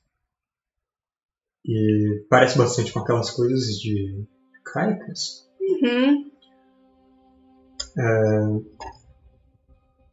[1.64, 4.24] e parece bastante com aquelas coisas de
[4.64, 5.48] caicas.
[5.60, 6.30] Uhum.
[7.96, 8.80] É,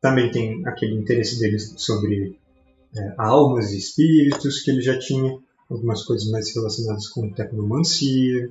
[0.02, 2.40] também tem aquele interesse deles sobre
[2.96, 8.50] é, almas e espíritos que ele já tinha, algumas coisas mais relacionadas com tecnomancia.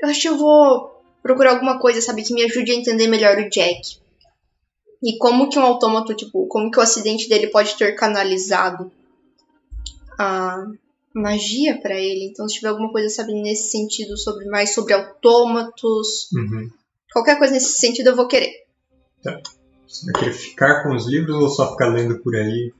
[0.00, 3.38] Eu acho que eu vou procurar alguma coisa, sabe, que me ajude a entender melhor
[3.38, 3.98] o Jack.
[5.02, 8.90] E como que um autômato, tipo, como que o acidente dele pode ter canalizado
[10.18, 10.66] a
[11.14, 12.26] magia para ele.
[12.26, 16.70] Então, se tiver alguma coisa, sabe, nesse sentido, sobre mais sobre autômatos, Uhum.
[17.12, 18.64] qualquer coisa nesse sentido eu vou querer.
[19.86, 22.72] Você vai querer ficar com os livros ou só ficar lendo por aí?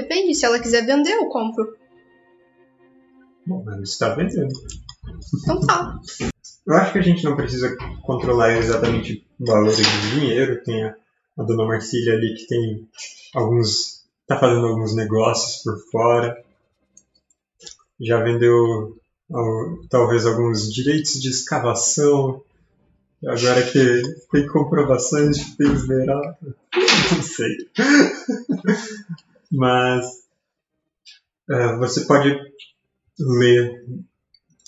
[0.00, 1.74] Depende, se ela quiser vender, eu compro.
[3.46, 4.52] Bom, mas você está vendendo.
[5.42, 5.98] Então tá.
[6.66, 10.62] Eu acho que a gente não precisa controlar exatamente valores de dinheiro.
[10.64, 10.94] Tem a,
[11.38, 12.86] a dona Marcília ali que tem
[13.34, 14.04] alguns.
[14.26, 16.44] tá fazendo alguns negócios por fora.
[17.98, 18.98] Já vendeu
[19.32, 22.42] al- talvez alguns direitos de escavação.
[23.26, 26.36] Agora que tem comprovações de esmeralda.
[27.14, 27.56] Não sei.
[29.52, 30.04] Mas
[31.50, 32.36] é, você pode
[33.18, 33.84] ler.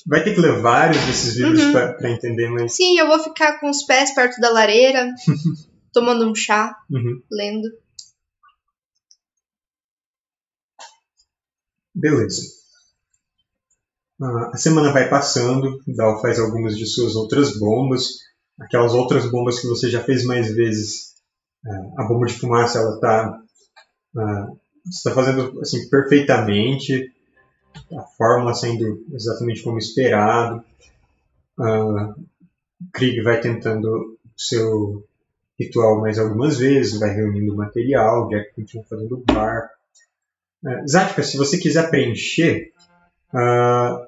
[0.06, 1.72] Vai ter que ler vários desses livros Uhum.
[1.72, 5.12] para entender, mas Sim, eu vou ficar com os pés perto da lareira,
[5.92, 7.20] tomando um chá, Uhum.
[7.30, 7.68] lendo.
[11.94, 12.42] Beleza.
[14.20, 18.06] Ah, a semana vai passando, Dal faz algumas de suas outras bombas.
[18.60, 21.14] Aquelas outras bombas que você já fez mais vezes.
[21.66, 23.40] Ah, a bomba de fumaça, ela tá.
[24.16, 24.58] você
[24.88, 27.12] está fazendo assim, perfeitamente.
[27.96, 30.64] A fórmula saindo exatamente como esperado.
[31.59, 32.14] Ah,
[32.92, 35.05] Krieg vai tentando seu
[35.59, 39.70] ritual mais algumas vezes, vai reunindo material, Jack continua fazendo bar.
[40.64, 42.72] É, Zatka, se você quiser preencher,
[43.35, 44.01] ah,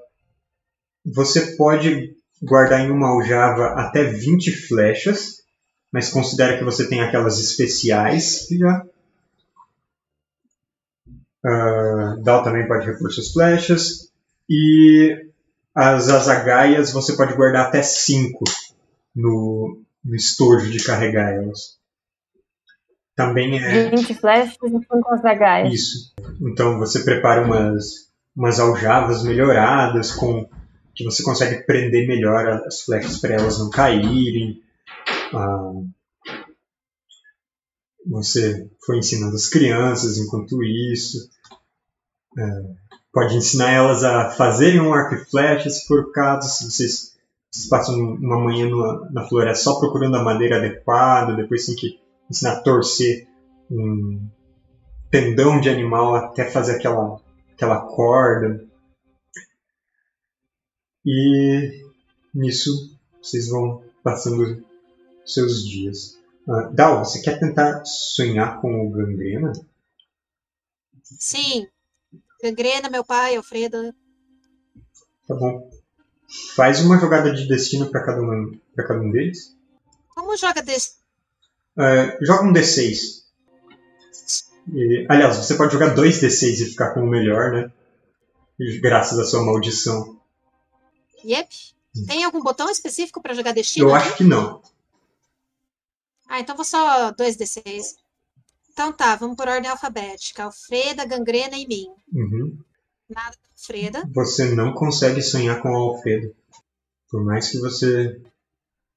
[1.05, 5.43] você pode guardar em uma aljava até 20 flechas,
[5.93, 8.85] mas considera que você tem aquelas especiais já.
[11.45, 14.11] Ah, Dal também pode repor suas flechas.
[14.49, 15.27] E
[15.75, 18.45] as azagaias você pode guardar até 5
[19.15, 21.79] no, no estojo de carregar elas.
[23.15, 23.91] Também é.
[23.91, 25.73] 20 flechas e 5 zagaias.
[25.73, 26.15] Isso.
[26.41, 30.49] Então você prepara umas, umas aljavas melhoradas com
[30.95, 34.63] que você consegue prender melhor as flechas para elas não caírem.
[35.33, 35.73] Ah,
[38.07, 41.19] você foi ensinando as crianças enquanto isso.
[42.39, 42.43] É,
[43.13, 47.17] pode ensinar elas a fazerem um arco e flecha, se for o caso, se vocês,
[47.51, 52.01] vocês passam uma manhã numa- na floresta só procurando a madeira adequada, depois tem que
[52.31, 53.27] ensinar a torcer
[53.71, 54.29] um
[55.11, 57.21] tendão de animal até fazer aquela,
[57.53, 58.65] aquela corda.
[61.05, 61.83] E
[62.33, 62.71] nisso
[63.21, 64.65] vocês vão passando
[65.25, 66.20] seus dias.
[66.51, 69.53] Ah, Dal, você quer tentar sonhar com o gangrena?
[71.05, 71.69] Sim.
[72.43, 73.95] Gangrena, meu pai, Alfredo.
[75.29, 75.71] Tá bom.
[76.57, 79.57] Faz uma jogada de destino para cada, um, pra cada um deles.
[80.09, 80.95] Como joga desse?
[81.77, 83.21] Ah, joga um D6.
[84.73, 87.73] E, aliás, você pode jogar dois D6 e ficar com o melhor, né?
[88.81, 90.21] Graças à sua maldição.
[91.25, 91.49] Yep.
[92.07, 93.89] Tem algum botão específico para jogar destino?
[93.89, 94.61] Eu acho que não.
[96.31, 97.97] Ah, então vou só 2d6.
[98.73, 100.45] Então tá, vamos por ordem alfabética.
[100.45, 101.89] Alfreda, Gangrena e mim.
[102.15, 102.57] Uhum.
[103.09, 104.09] Nada da Alfreda.
[104.15, 106.33] Você não consegue sonhar com o Alfredo.
[107.11, 108.23] Por mais que você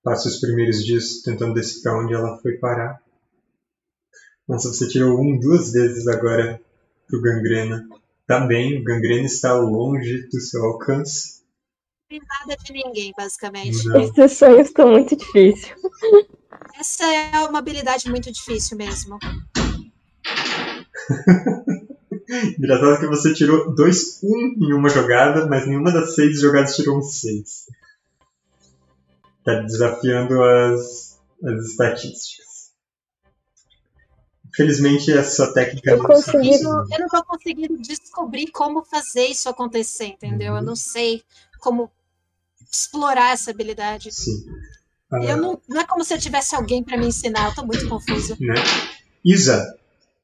[0.03, 3.01] passa os primeiros dias tentando decifrar onde ela foi parar.
[4.47, 6.61] Nossa, você tirou um duas vezes agora
[7.07, 7.83] pro gangrena.
[8.27, 11.41] Tá bem, o gangrena está longe do seu alcance.
[12.11, 13.83] Não tem nada de ninguém, basicamente.
[13.85, 14.01] Não.
[14.01, 15.73] Esses sonhos estão muito difíceis.
[16.77, 19.17] Essa é uma habilidade muito difícil mesmo.
[22.57, 26.97] Engraçado que você tirou dois um em uma jogada, mas nenhuma das seis jogadas tirou
[26.97, 27.65] um seis.
[29.43, 32.71] Tá desafiando as, as estatísticas.
[34.47, 39.49] Infelizmente, essa técnica Eu não consegui- se Eu não tô conseguindo descobrir como fazer isso
[39.49, 40.55] acontecer, entendeu?
[40.55, 41.23] Eu não sei
[41.59, 41.91] como
[42.71, 44.11] explorar essa habilidade.
[44.13, 44.45] Sim.
[45.13, 47.65] Ah, Eu não, não é como se eu tivesse alguém pra me ensinar, eu tô
[47.65, 48.35] muito confusa.
[48.39, 48.53] né?
[49.23, 49.63] Isa,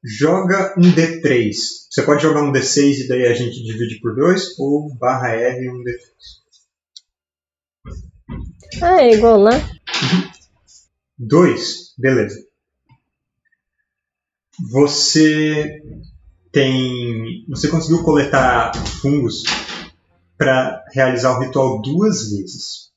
[0.02, 1.52] joga um D3.
[1.90, 5.68] Você pode jogar um D6 e daí a gente divide por dois, ou barra R
[5.70, 5.98] um D3.
[8.82, 9.50] Ah, é igual lá?
[11.18, 12.36] Dois, beleza.
[14.70, 15.82] Você
[16.52, 17.44] tem.
[17.48, 19.42] Você conseguiu coletar fungos
[20.36, 22.89] para realizar o ritual duas vezes.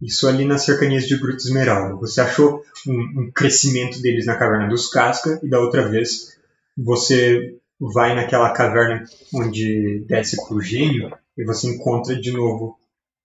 [0.00, 1.94] Isso ali nas cercanias de Gruta Esmeralda.
[1.96, 6.36] Você achou um, um crescimento deles na caverna dos Casca e da outra vez
[6.76, 12.78] você vai naquela caverna onde desce pro gênio e você encontra de novo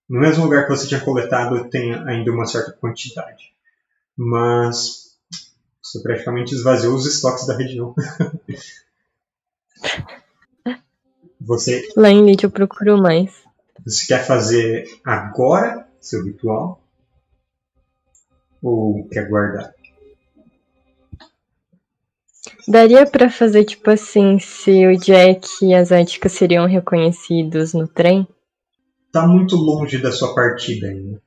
[0.10, 3.52] no mesmo lugar que você tinha coletado tem ainda uma certa quantidade.
[4.18, 5.16] Mas
[5.82, 7.96] você praticamente esvaziou os estoques da região.
[11.40, 13.32] você, Lá em eu procuro mais.
[13.86, 16.84] você quer fazer agora seu ritual?
[18.62, 19.74] Ou quer guardar?
[22.68, 28.28] Daria pra fazer tipo assim, se o Jack e as Áticas seriam reconhecidos no trem?
[29.12, 31.22] Tá muito longe da sua partida ainda.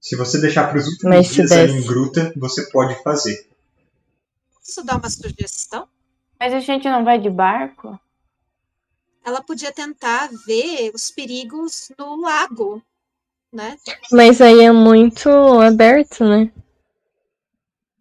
[0.00, 3.48] Se você deixar para os últimos Mas dias ali em gruta, você pode fazer.
[4.54, 5.88] Posso dar uma sugestão?
[6.38, 7.98] Mas a gente não vai de barco?
[9.24, 12.82] Ela podia tentar ver os perigos no lago,
[13.52, 13.76] né?
[14.12, 15.28] Mas aí é muito
[15.60, 16.52] aberto, né?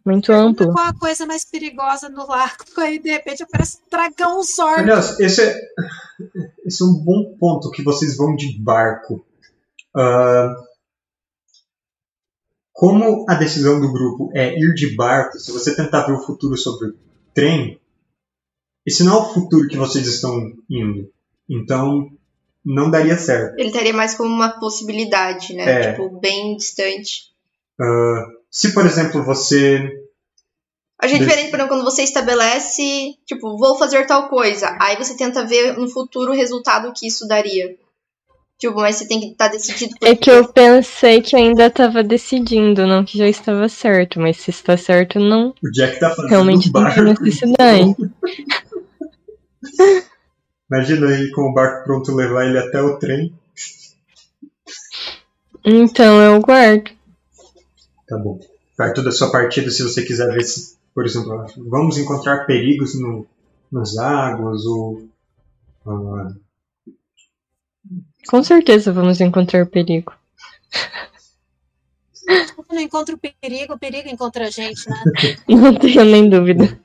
[0.05, 0.74] Muito amplo.
[0.74, 2.65] Qual a coisa mais perigosa no lago?
[2.78, 4.82] Aí, de repente, aparece um dragão zordo.
[4.82, 5.57] Aliás, esse é,
[6.65, 9.26] esse é um bom ponto que vocês vão de barco.
[9.95, 10.53] Ah,
[12.74, 16.57] como a decisão do grupo é ir de barco, se você tentar ver o futuro
[16.57, 16.95] sobre o
[17.34, 17.80] trem,
[18.86, 21.12] esse não é o futuro que vocês estão indo.
[21.50, 22.08] Então,
[22.66, 23.58] não daria certo.
[23.60, 25.64] Ele estaria mais como uma possibilidade, né?
[25.70, 25.91] É.
[25.91, 27.32] Tipo, bem distante.
[27.80, 29.89] Ah, se, por exemplo, você.
[31.02, 34.78] Acho que é Desse- diferente, por exemplo, quando você estabelece, tipo, vou fazer tal coisa.
[34.80, 37.76] Aí você tenta ver no futuro o resultado que isso daria.
[38.58, 39.94] Tipo, mas você tem que estar decidido.
[40.02, 44.52] É que eu pensei que ainda tava decidindo, não que já estava certo, mas se
[44.52, 45.50] está certo, não.
[45.62, 46.96] O Jack tá fazendo Realmente um não barco.
[46.96, 47.96] tem necessidade.
[50.74, 53.32] Imagina aí com o barco pronto levar ele até o trem.
[55.63, 56.89] Então eu guardo.
[58.07, 58.39] Tá bom.
[58.76, 63.28] Perto da sua partida, se você quiser ver se, por exemplo, vamos encontrar perigos no,
[63.71, 65.07] nas águas ou.
[65.86, 66.34] ah,
[68.28, 70.11] Com certeza vamos encontrar perigo.
[72.55, 75.03] Quando encontra o perigo, o perigo encontra a gente, né?
[75.47, 76.80] Não tenho nem dúvida.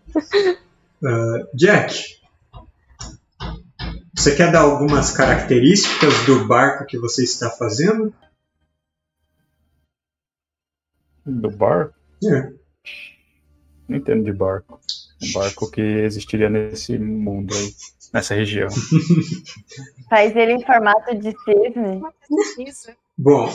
[1.03, 2.18] ah, Jack,
[4.19, 8.12] você quer dar algumas características do barco que você está fazendo?
[11.25, 11.95] Do barco?
[12.25, 12.53] É.
[13.89, 14.81] Não entendo de barco.
[15.23, 17.73] Um barco que existiria nesse mundo aí,
[18.12, 18.69] nessa região.
[20.11, 22.03] Faz ele em formato de cisne.
[22.66, 22.91] Isso.
[23.16, 23.49] Bom,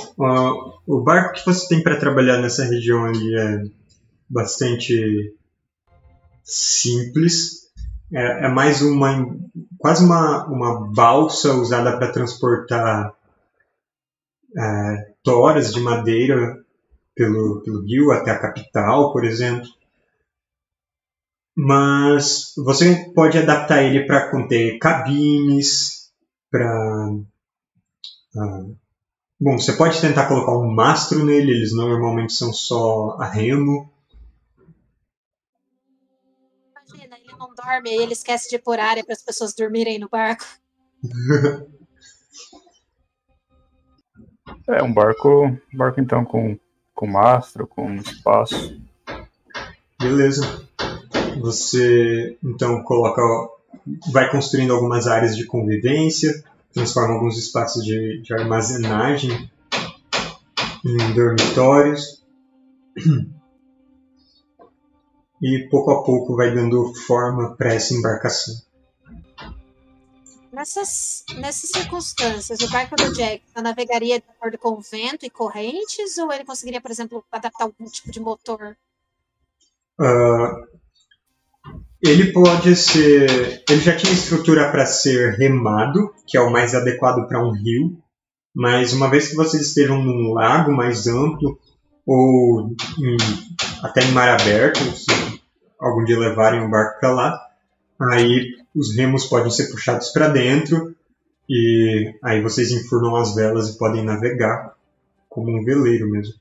[0.87, 3.63] o barco que você tem para trabalhar nessa região ali é
[4.29, 5.35] bastante
[6.41, 7.62] simples.
[8.13, 9.27] É, é mais uma
[9.79, 13.13] quase uma, uma balsa usada para transportar
[14.55, 16.63] é, toras de madeira
[17.15, 19.67] pelo, pelo rio até a capital, por exemplo.
[21.55, 26.11] Mas você pode adaptar ele para conter cabines,
[26.49, 27.09] para
[29.39, 33.92] Bom, você pode tentar colocar um mastro nele, eles normalmente são só a remo.
[37.47, 40.45] Não dorme, aí ele esquece de pôr área para as pessoas dormirem no barco.
[44.67, 46.57] É um barco, barco então com,
[46.93, 48.77] com mastro, com espaço.
[49.99, 50.67] Beleza.
[51.41, 53.21] Você então coloca,
[54.11, 59.49] vai construindo algumas áreas de convivência, transforma alguns espaços de, de armazenagem
[60.85, 62.23] em dormitórios.
[65.43, 68.55] E pouco a pouco vai dando forma para essa embarcação.
[70.53, 76.31] Nessas, nessas circunstâncias, o barco do Jack navegaria de acordo com vento e correntes, ou
[76.31, 78.77] ele conseguiria, por exemplo, adaptar algum tipo de motor?
[79.99, 80.73] Uh,
[82.01, 83.63] ele pode ser.
[83.69, 87.97] Ele já tinha estrutura para ser remado, que é o mais adequado para um rio,
[88.53, 91.59] mas uma vez que vocês estejam num lago mais amplo,
[92.05, 93.17] ou em,
[93.81, 95.12] até em mar aberto, se
[95.83, 97.47] algum dia levarem o barco para lá,
[97.99, 100.95] aí os remos podem ser puxados para dentro
[101.49, 104.75] e aí vocês enfurnam as velas e podem navegar
[105.29, 106.33] como um veleiro mesmo.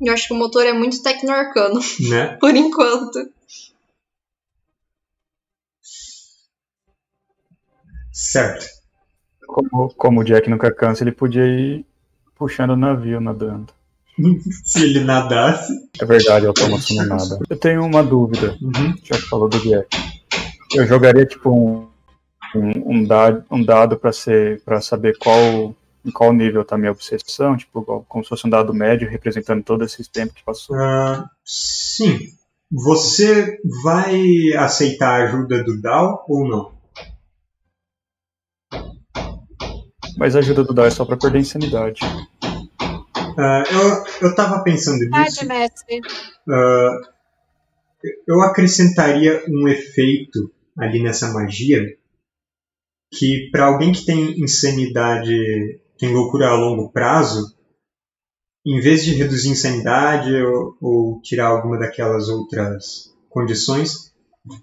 [0.00, 2.36] Eu acho que o motor é muito tecno-arcano, Né?
[2.40, 3.30] por enquanto.
[8.10, 8.66] Certo.
[9.46, 11.84] Como, como o Jack nunca cansa, ele podia ir
[12.34, 13.72] puxando o navio, nadando.
[14.64, 15.72] Se ele nadasse.
[16.00, 17.38] É verdade, eu tomo não nada.
[17.48, 18.94] Eu tenho uma dúvida, Uhum.
[19.02, 19.88] já que falou do Jack.
[20.74, 21.88] Eu jogaria tipo um,
[22.54, 26.78] um, um dado, um dado para ser para saber qual em qual nível tá a
[26.78, 30.74] minha obsessão, tipo, como se fosse um dado médio representando todo esse tempo que passou.
[30.76, 32.18] Ah, sim.
[32.72, 34.22] Você vai
[34.56, 36.72] aceitar a ajuda do Dal ou não?
[40.16, 42.00] Mas a ajuda do Dal é só pra perder insanidade.
[43.40, 43.64] Ah,
[44.20, 45.12] eu, eu tava pensando nisso.
[46.48, 47.00] Ah,
[48.26, 51.86] eu acrescentaria um efeito ali nessa magia
[53.12, 57.54] que para alguém que tem insanidade, tem loucura a longo prazo,
[58.64, 64.14] em vez de reduzir insanidade ou, ou tirar alguma daquelas outras condições,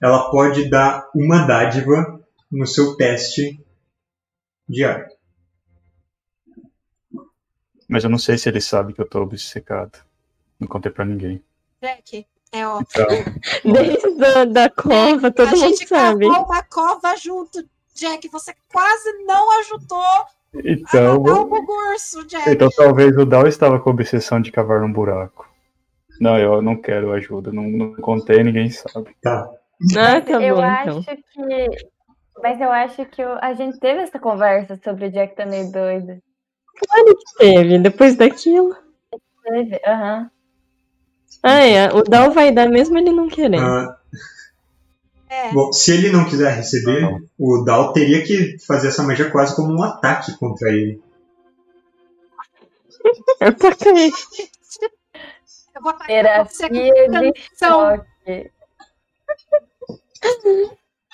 [0.02, 2.20] ela pode dar uma dádiva
[2.52, 3.60] no seu teste
[4.70, 5.17] diário.
[7.88, 10.00] Mas eu não sei se ele sabe que eu tô obcecado.
[10.60, 11.42] Não contei pra ninguém.
[11.82, 13.06] Jack, é óbvio.
[13.64, 16.28] Então, Desde a da cova, todo a mundo gente sabe.
[16.28, 17.64] cavou uma cova junto,
[17.96, 18.28] Jack.
[18.30, 20.28] Você quase não ajudou a
[20.64, 22.50] então, matar o Bugurso, Jack.
[22.50, 25.48] então talvez o Dal estava com a obsessão de cavar um buraco.
[26.20, 27.52] Não, eu não quero ajuda.
[27.52, 29.16] Não, não contei, ninguém sabe.
[29.22, 29.48] Tá.
[29.96, 31.04] Ah, tá eu bom, acho então.
[31.04, 31.88] que.
[32.42, 36.22] Mas eu acho que a gente teve essa conversa sobre o Jack tá meio doido.
[37.38, 38.76] Teve, depois daquilo.
[39.44, 40.30] Teve, aham.
[41.44, 41.94] Ah, é.
[41.94, 43.64] O Dal vai dar mesmo ele não querendo.
[43.64, 43.98] Ah,
[45.30, 45.52] É.
[45.52, 47.20] Bom, se ele não quiser receber, Não.
[47.38, 51.02] o Dal teria que fazer essa magia quase como um ataque contra ele.
[53.40, 54.12] Ataca ele.
[55.76, 57.34] Eu vou atacar Terapia de.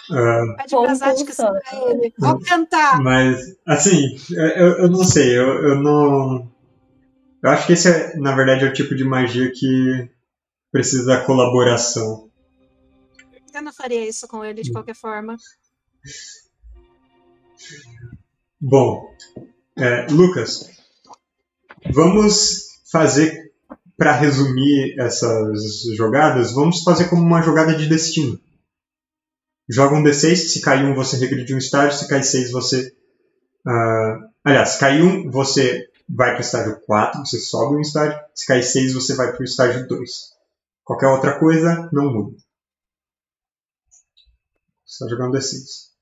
[0.08, 0.20] Choque.
[0.20, 2.14] Ah, Pede pra Zati que pra ele.
[2.18, 3.01] Vou cantar.
[3.01, 6.51] mas, assim, eu, eu não sei, eu, eu não.
[7.41, 10.10] Eu acho que esse, é, na verdade, é o tipo de magia que
[10.72, 12.30] precisa da colaboração.
[13.54, 15.38] Eu não faria isso com ele de qualquer forma.
[18.60, 19.14] Bom,
[19.78, 20.70] é, Lucas,
[21.91, 23.51] vamos fazer,
[23.97, 28.39] para resumir essas jogadas, vamos fazer como uma jogada de destino.
[29.70, 32.93] Joga um D6, se cair um você regride um estágio, se cair 6 você.
[33.66, 38.20] ah, aliás, se cair um você vai para o estágio 4, você sobe um estágio,
[38.36, 40.34] se cair 6 você vai para o estágio 2.
[40.84, 42.38] Qualquer outra coisa não muda.
[44.86, 45.93] Só jogar um D6.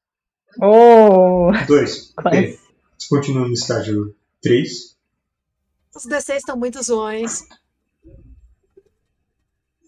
[0.59, 2.14] Oh, 2.
[2.18, 2.59] quase.
[2.97, 4.97] Você continua no estágio 3.
[5.95, 7.43] Os D6 estão muito zoões.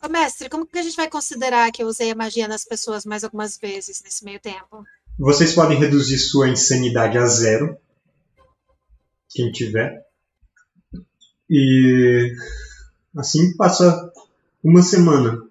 [0.06, 3.06] Ô, mestre, como que a gente vai considerar que eu usei a magia nas pessoas
[3.06, 4.84] mais algumas vezes nesse meio tempo?
[5.18, 7.78] Vocês podem reduzir sua insanidade a zero.
[9.30, 10.06] Quem tiver.
[11.50, 12.36] E
[13.16, 14.12] assim passa
[14.62, 15.42] uma semana.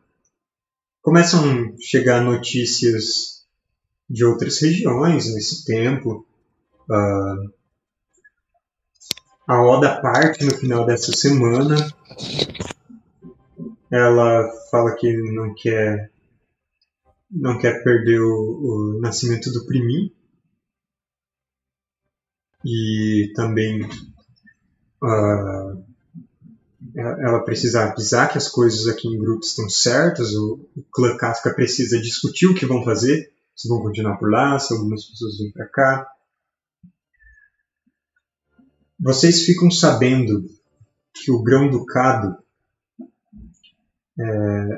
[1.00, 3.46] Começam a chegar notícias
[4.08, 6.26] de outras regiões nesse tempo.
[6.90, 7.36] Ah,
[9.48, 11.74] a Oda parte no final dessa semana.
[13.92, 16.10] Ela fala que não quer
[17.30, 20.10] não quer perder o, o nascimento do Primin.
[22.64, 23.88] E também
[25.02, 25.76] ah,
[26.96, 30.34] ela precisa avisar que as coisas aqui em grupo estão certas.
[30.34, 33.32] O, o clã Casca precisa discutir o que vão fazer.
[33.54, 36.08] Se vão continuar por lá, se algumas pessoas vêm para cá.
[38.98, 40.48] Vocês ficam sabendo
[41.12, 42.42] que o Grão-Ducado
[44.18, 44.68] é,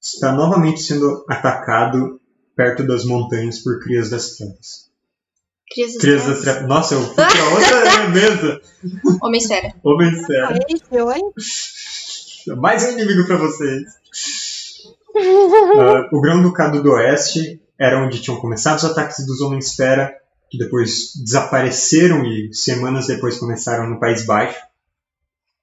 [0.00, 2.20] está novamente sendo atacado
[2.56, 4.90] perto das montanhas por crias das trevas.
[5.72, 6.68] Crias das Crias das Trevas.
[6.68, 8.60] Nossa, eu fui pra outra mesa.
[9.84, 10.58] Homem Esfera.
[10.90, 11.20] Oi, oi.
[12.56, 13.82] Mais um inimigo pra vocês.
[15.16, 20.14] Ah, o Grão-Ducado do Oeste era onde tinham começado os ataques dos Homem-Esfera,
[20.50, 24.60] que depois desapareceram e semanas depois começaram no País Baixo.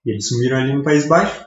[0.05, 1.45] E eles sumiram ali no País Baixo.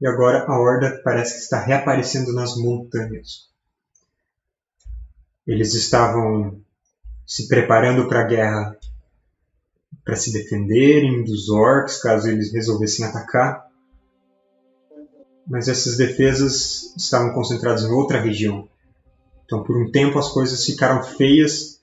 [0.00, 3.48] E agora a Horda parece que está reaparecendo nas montanhas.
[5.46, 6.60] Eles estavam
[7.26, 8.76] se preparando para a guerra
[10.04, 13.66] para se defenderem dos orcs caso eles resolvessem atacar.
[15.46, 18.68] Mas essas defesas estavam concentradas em outra região.
[19.44, 21.80] Então, por um tempo, as coisas ficaram feias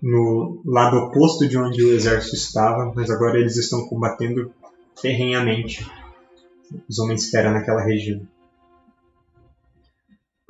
[0.00, 4.52] no lado oposto de onde o exército estava, mas agora eles estão combatendo
[5.00, 5.88] ferrenhamente
[6.88, 8.26] os Homens-Fera naquela região.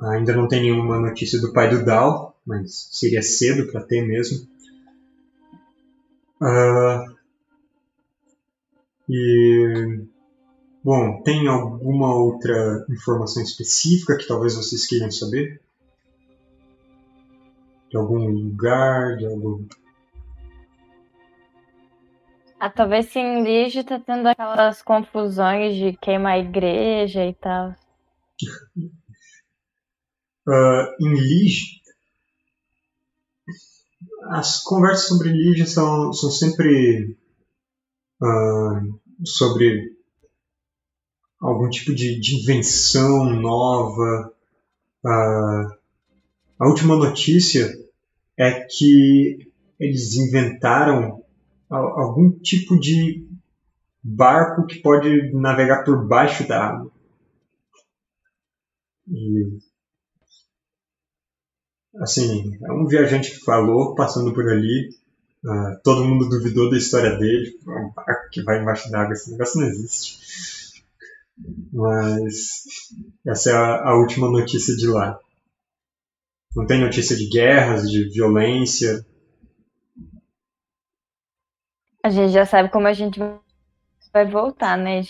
[0.01, 4.47] Ainda não tem nenhuma notícia do pai do Dal, mas seria cedo para ter mesmo.
[6.41, 7.05] Ah,
[9.09, 10.01] e
[10.83, 15.61] bom, tem alguma outra informação específica que talvez vocês queiram saber?
[17.89, 19.65] De algum lugar, de algum
[22.65, 27.75] Ah, talvez sim, Lige tá tendo aquelas confusões de queimar a igreja e tal.
[30.45, 31.81] Ah, em Lige,
[34.31, 37.17] as conversas sobre Lige são, são sempre
[38.21, 38.81] ah,
[39.23, 39.95] sobre
[41.39, 44.33] algum tipo de, de invenção nova.
[45.05, 45.77] Ah,
[46.59, 47.73] a última notícia
[48.37, 49.49] é que
[49.79, 51.22] eles inventaram
[51.69, 53.27] algum tipo de
[54.03, 56.91] barco que pode navegar por baixo da água.
[59.07, 59.59] E
[61.97, 64.89] assim, é um viajante que falou, passando por ali,
[65.45, 69.59] ah, todo mundo duvidou da história dele, um barco que vai embaixo d'água, esse negócio
[69.59, 70.83] não existe.
[71.71, 72.63] Mas
[73.25, 75.19] essa é a, a última notícia de lá.
[76.55, 79.05] Não tem notícia de guerras, de violência.
[82.03, 83.17] A gente já sabe como a gente
[84.11, 85.01] vai voltar, né?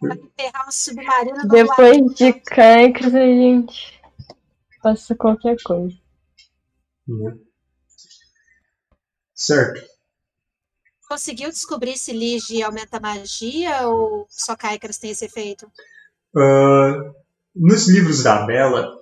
[0.00, 1.48] Vai enterrar um submarino.
[1.48, 4.00] Depois de cancros, a gente
[4.82, 5.96] passa qualquer coisa.
[7.08, 7.38] né?
[9.34, 9.80] Certo.
[11.08, 15.70] Conseguiu descobrir se Lige aumenta a magia ou só Kaikras tem esse efeito?
[16.36, 17.14] Ah,
[17.56, 18.97] nos livros da Bela,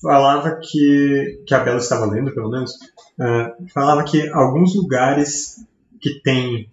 [0.00, 2.72] falava que, que a Bela estava lendo, pelo menos,
[3.20, 5.64] ah, falava que alguns lugares
[6.00, 6.70] que tem.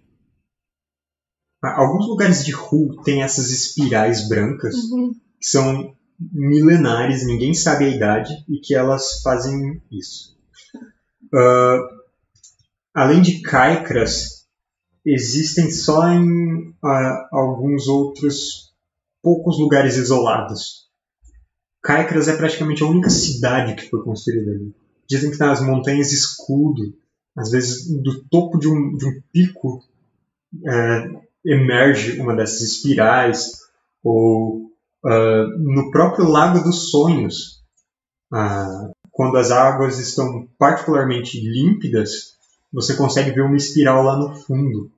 [1.62, 4.76] Alguns lugares de Hu tem essas espirais brancas
[5.40, 5.92] que são
[6.32, 10.36] milenares, ninguém sabe a idade e que elas fazem isso.
[11.34, 11.78] Ah,
[12.94, 14.46] além de Kaikras,
[15.04, 18.72] existem só em ah, alguns outros
[19.22, 20.87] poucos lugares isolados.
[21.82, 24.74] Kaikras é praticamente a única cidade que foi construída ali.
[25.08, 26.94] Dizem que nas montanhas escudo,
[27.36, 29.82] às vezes do topo de um, de um pico
[30.66, 31.10] é,
[31.44, 33.52] emerge uma dessas espirais,
[34.02, 34.68] ou
[35.04, 37.62] ah, no próprio Lago dos Sonhos,
[38.32, 42.36] ah, quando as águas estão particularmente límpidas,
[42.72, 44.90] você consegue ver uma espiral lá no fundo.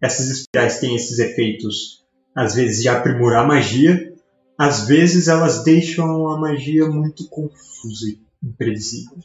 [0.00, 2.04] Essas espirais têm esses efeitos,
[2.34, 4.05] às vezes, de aprimorar a magia,
[4.58, 9.18] às vezes elas deixam a magia muito confusa e imprevisível.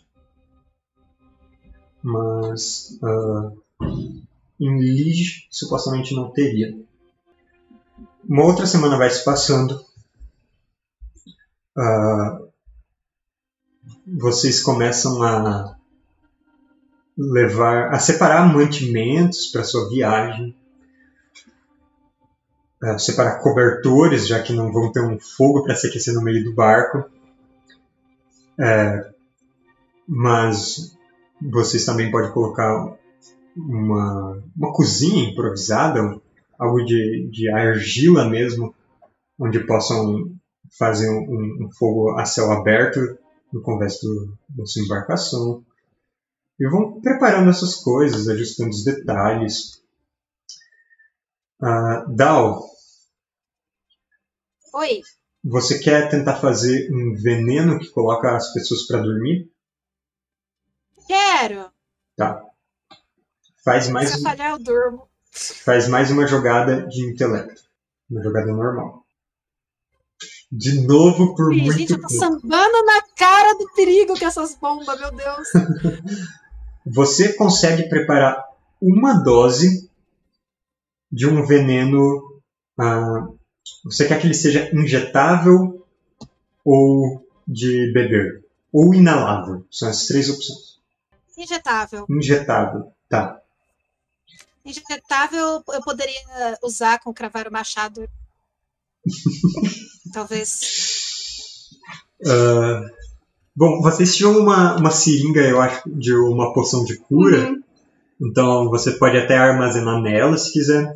[2.03, 3.51] Mas ah,
[4.59, 6.77] em Lige supostamente não teria.
[8.27, 9.83] Uma outra semana vai se passando.
[11.77, 12.41] Ah,
[14.05, 15.77] vocês começam a
[17.17, 20.55] levar, a separar mantimentos para sua viagem,
[22.83, 26.43] a separar cobertores, já que não vão ter um fogo para se aquecer no meio
[26.43, 27.09] do barco.
[28.59, 29.11] É,
[30.07, 30.97] mas
[31.41, 32.97] vocês também podem colocar
[33.55, 36.19] uma, uma cozinha improvisada,
[36.57, 38.73] algo de, de argila mesmo,
[39.39, 40.31] onde possam
[40.77, 42.99] fazer um, um fogo a céu aberto
[43.51, 45.63] no convés do, da sua embarcação.
[46.59, 49.81] E vão preparando essas coisas, ajustando os detalhes.
[51.61, 52.70] Ah, Dal,
[54.73, 55.01] Oi,
[55.43, 59.49] você quer tentar fazer um veneno que coloca as pessoas para dormir?
[61.07, 61.69] quero.
[62.15, 62.41] Tá.
[63.63, 65.07] Faz mais, Se eu falhar, eu durmo.
[65.65, 67.61] faz mais uma jogada de intelecto.
[68.09, 69.05] Uma jogada normal.
[70.51, 74.55] De novo por Ih, muito gente, eu tô sambando na cara do perigo com essas
[74.55, 75.47] bombas, meu Deus.
[76.85, 78.43] Você consegue preparar
[78.81, 79.89] uma dose
[81.11, 82.41] de um veneno.
[82.79, 83.27] ah,
[83.83, 85.85] você quer que ele seja injetável
[86.63, 88.45] ou de beber?
[88.71, 89.65] Ou inalável.
[89.71, 90.79] São as três opções.
[91.37, 92.05] Injetável.
[92.09, 92.91] Injetável.
[93.09, 93.41] Tá.
[94.63, 96.21] Injetável eu poderia
[96.63, 98.07] usar com cravar o machado.
[100.13, 100.59] Talvez.
[102.25, 102.85] Ah,
[103.55, 107.49] bom, vocês tinham uma, uma seringa, eu acho, de uma poção de cura.
[107.49, 107.63] Uhum.
[108.21, 110.93] Então você pode até armazenar nela se quiser.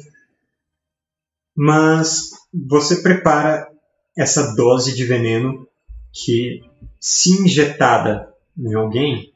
[1.55, 2.29] Mas
[2.67, 3.69] você prepara
[4.17, 5.67] essa dose de veneno
[6.13, 6.63] que,
[6.99, 9.33] se injetada em alguém,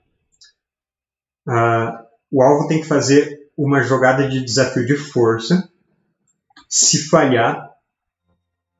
[1.47, 5.69] ah, o alvo tem que fazer uma jogada de desafio de força.
[6.69, 7.75] Se falhar,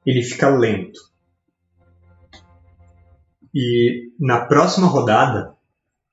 [0.06, 1.10] ele fica lento.
[3.54, 5.56] E na próxima rodada,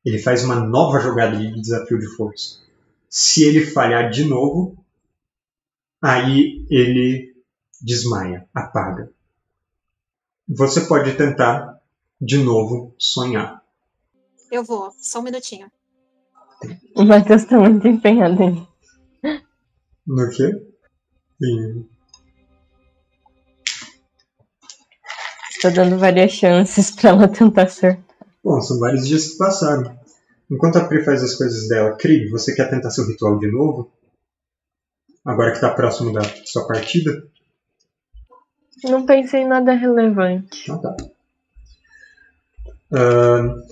[0.04, 2.60] ele faz uma nova jogada de desafio de força.
[3.08, 4.76] Se ele falhar de novo,
[6.02, 7.35] aí ele
[7.80, 9.10] desmaia, apaga.
[10.48, 11.80] Você pode tentar
[12.20, 13.62] de novo sonhar.
[14.50, 15.70] Eu vou, só um minutinho.
[16.94, 18.66] O Matheus tá muito empenhado em.
[20.06, 20.52] No quê?
[21.42, 21.88] Sim.
[25.60, 28.04] Tô dando várias chances pra ela tentar acertar.
[28.42, 29.98] Bom, são vários dias que passaram.
[30.50, 33.90] Enquanto a Pri faz as coisas dela, Krieg, você quer tentar seu ritual de novo?
[35.24, 37.10] Agora que tá próximo da sua partida?
[38.84, 40.62] Não pensei em nada relevante.
[40.64, 40.96] Então tá.
[42.92, 43.62] Ahn.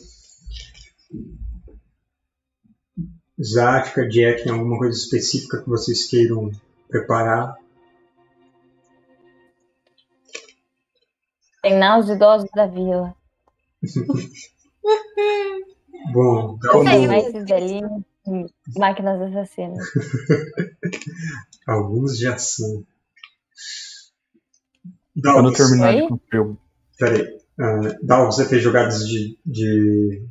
[3.41, 6.51] Zática, Jack, tem alguma coisa específica que vocês queiram
[6.89, 7.57] preparar?
[11.61, 13.15] Treinar os idosos da vila.
[16.13, 17.09] Bom, Como- em
[18.79, 19.85] máquinas assassinas.
[21.67, 22.85] alguns já são.
[25.23, 26.03] Quando eu Dalvos, terminar Oi?
[26.03, 26.59] de construir o
[26.99, 27.39] peraí.
[27.59, 30.27] Uh, Dalvos, você fez jogadas de, de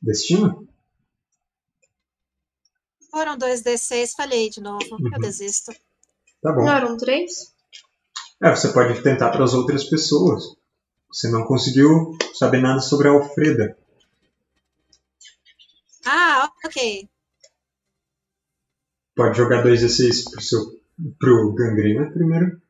[0.00, 0.66] destino?
[3.10, 4.84] Foram dois D6, falhei de novo.
[4.92, 5.10] Uhum.
[5.12, 5.72] Eu desisto.
[6.40, 6.64] Tá bom.
[6.64, 7.52] Não eram três?
[8.42, 10.44] É, você pode tentar para as outras pessoas.
[11.12, 13.76] Você não conseguiu saber nada sobre a Alfreda.
[16.06, 17.08] Ah, ok.
[19.14, 20.60] Pode jogar 2d6 pro, seu,
[21.18, 22.61] pro gangrena primeiro.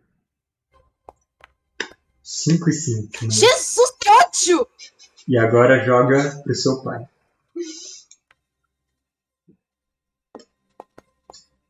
[2.33, 3.31] 5 e 5.
[3.31, 4.67] Jesus, que ódio!
[5.29, 7.07] E agora joga pro seu pai.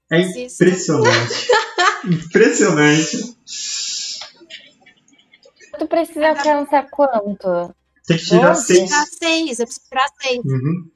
[0.09, 1.49] É impressionante.
[2.05, 3.37] impressionante.
[5.81, 7.75] Tu precisa alcançar quanto?
[8.07, 8.67] Tem que tirar Nossa.
[8.73, 8.89] 6.
[8.89, 10.45] Tirar seis, eu preciso tirar seis.
[10.45, 10.91] Uhum.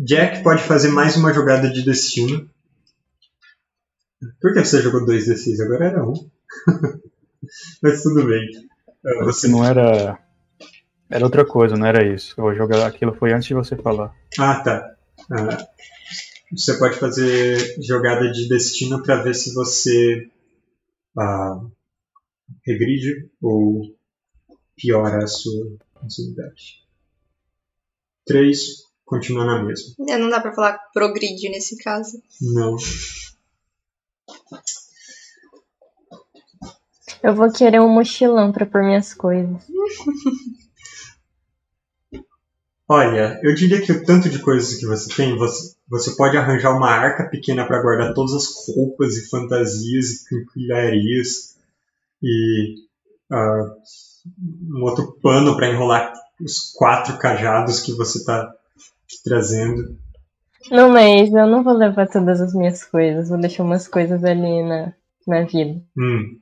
[0.00, 2.50] Jack pode fazer mais uma jogada de destino.
[4.40, 5.62] Por que você jogou 2d6?
[5.64, 6.30] Agora era 1.
[7.82, 8.46] Mas tudo bem.
[9.24, 9.48] Você Você...
[9.48, 10.18] não era.
[11.08, 12.34] Era outra coisa, não era isso.
[12.36, 14.12] Eu vou jogar aquilo foi antes de você falar.
[14.38, 14.96] Ah, tá.
[15.30, 15.66] Ah,
[16.50, 20.28] você pode fazer jogada de destino para ver se você
[21.16, 21.60] ah,
[22.66, 23.82] regride ou
[24.76, 26.84] piora a sua possibilidade.
[28.26, 28.86] 3.
[29.04, 29.94] Continua na mesma.
[30.08, 32.20] É, não dá pra falar progride nesse caso.
[32.40, 32.76] Não.
[37.22, 39.62] Eu vou querer um mochilão pra pôr minhas coisas.
[42.88, 46.76] Olha, eu diria que o tanto de coisas que você tem, você, você pode arranjar
[46.76, 51.56] uma arca pequena para guardar todas as roupas e fantasias e quinquilharias
[52.22, 52.76] e
[53.30, 53.74] ah,
[54.72, 58.54] um outro pano para enrolar os quatro cajados que você está
[59.24, 59.98] trazendo.
[60.70, 63.28] Não, mas eu não vou levar todas as minhas coisas.
[63.28, 64.92] Vou deixar umas coisas ali na,
[65.26, 65.80] na vida.
[65.96, 66.38] Hum,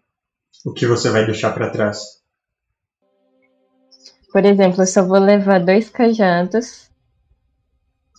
[0.65, 2.23] o que você vai deixar para trás?
[4.33, 6.91] Por exemplo, eu só vou levar dois cajados.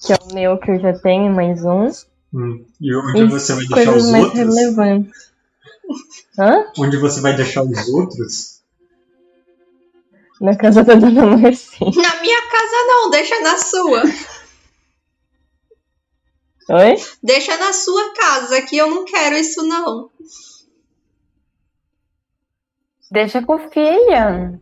[0.02, 1.90] Que é o meu que eu já tenho, mais um.
[2.34, 4.56] Hum, e onde E você vai deixar os mais outros?
[4.56, 5.32] relevantes.
[6.40, 6.72] Hã?
[6.78, 8.62] Onde você vai deixar os outros?
[10.42, 11.92] Na casa da Dona Marcinha.
[11.96, 14.04] Na minha casa não, deixa na sua.
[16.70, 16.96] Oi?
[17.24, 20.10] Deixa na sua casa, que eu não quero isso não.
[23.16, 24.62] Deixa com o filho.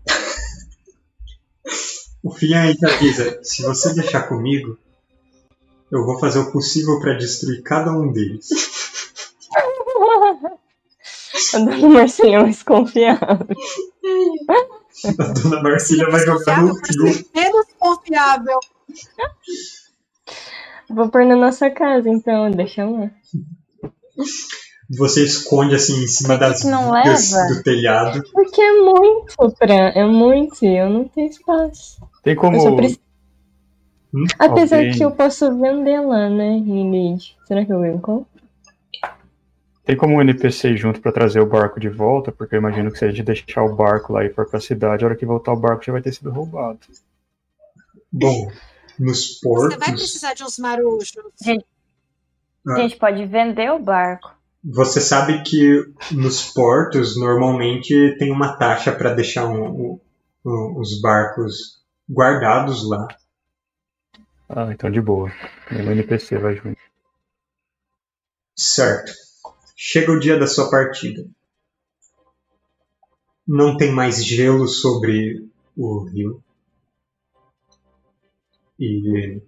[2.24, 4.78] O filho aí te avisa: se você deixar comigo,
[5.92, 8.48] eu vou fazer o possível para destruir cada um deles.
[11.56, 13.48] A Dona Marcinha é mais confiável.
[15.20, 17.26] A dona Marcília vai jogar no fio.
[17.34, 18.60] menos confiável.
[20.90, 23.10] Vou pôr na nossa casa, então, deixa lá.
[24.98, 28.24] Você esconde assim em cima das vigas do telhado.
[28.32, 29.74] Porque é muito pra.
[29.74, 32.02] É muito, eu não tenho espaço.
[32.24, 32.58] Tem como.
[32.58, 33.00] Eu só preciso.
[34.14, 34.26] Hum?
[34.38, 37.36] Apesar Alguém- que eu posso vender lá, né, Ingrid?
[37.48, 38.28] Será que eu encontro?
[39.86, 42.32] Tem como um NPC junto pra trazer o barco de volta?
[42.32, 45.04] Porque eu imagino que se a gente deixar o barco lá e for pra cidade,
[45.04, 46.80] a hora que voltar o barco já vai ter sido roubado.
[48.12, 48.50] Bom,
[49.00, 51.12] nos Você vai portos, precisar de uns marujos.
[52.68, 54.32] A gente pode vender o barco.
[54.64, 60.00] Você sabe que nos portos normalmente tem uma taxa para deixar um-
[60.46, 63.08] um- os barcos guardados lá.
[64.48, 65.32] Ah, então de boa.
[65.72, 66.80] Nenhum NPC vai junto.
[68.56, 69.12] Certo.
[69.76, 71.26] Chega o dia da sua partida.
[73.46, 76.42] Não tem mais gelo sobre o rio.
[78.80, 79.42] E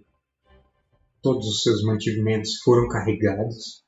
[1.22, 3.85] todos os seus mantimentos foram carregados.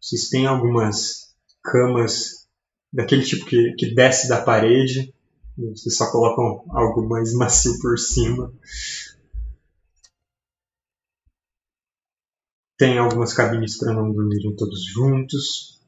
[0.00, 2.48] Vocês têm algumas camas
[2.92, 5.14] daquele tipo que, que desce da parede.
[5.56, 8.52] e Vocês só colocam algo mais macio por cima.
[12.76, 15.78] Tem algumas cabines para não dormirem todos juntos.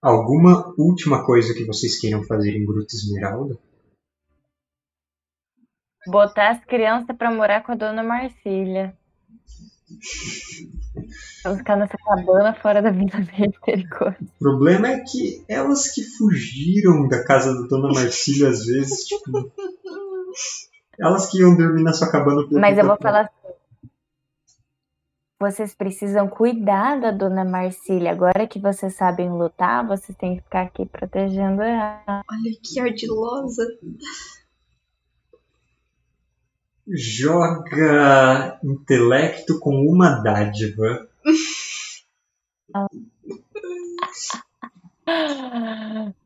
[0.00, 3.56] Alguma última coisa que vocês queiram fazer em Gruta Esmeralda?
[6.06, 8.98] Botar as crianças pra morar com a dona Marcília.
[11.44, 14.18] Vamos ficar nessa cabana fora da Vila Misericórdia.
[14.20, 19.52] O problema é que elas que fugiram da casa da Dona Marcília às vezes, tipo.
[20.98, 22.46] Elas que iam dormir na sua cabana.
[22.46, 23.42] por Mas eu vou falar assim.
[25.40, 28.12] Vocês precisam cuidar da dona Marcília.
[28.12, 32.22] Agora que vocês sabem lutar, vocês têm que ficar aqui protegendo ela.
[32.30, 33.66] Olha que ardilosa.
[36.86, 41.08] Joga intelecto com uma dádiva.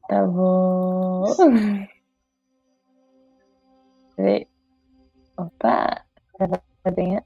[0.09, 1.25] Tá bom.
[4.17, 4.47] Peraí.
[5.37, 6.05] Opa.
[6.83, 7.21] Tá bem.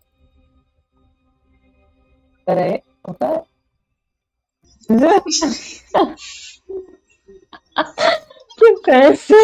[2.46, 2.82] Peraí.
[3.04, 3.44] Opa.
[8.60, 9.34] Que peça!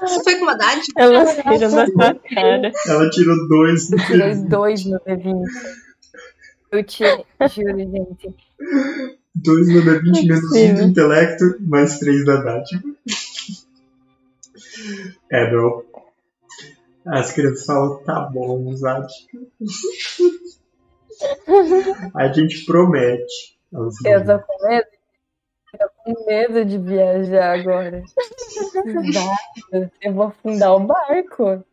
[0.00, 0.86] Você foi com uma dádiva?
[0.96, 2.72] Elas riram da sua cara.
[2.86, 5.42] Ela tirou dois no Tirei dois no D20.
[6.72, 8.34] Eu tirei, juro, gente.
[9.34, 10.76] Dois no D20 menos um possível.
[10.76, 12.82] do intelecto, mais três da dádiva.
[15.30, 15.84] É, não.
[17.06, 19.38] As crianças falam, tá bom, Zática.
[22.16, 23.56] A gente promete.
[23.72, 24.86] Eu tô com medo.
[26.04, 28.04] Com medo de viajar agora.
[30.02, 31.64] Eu vou afundar o barco.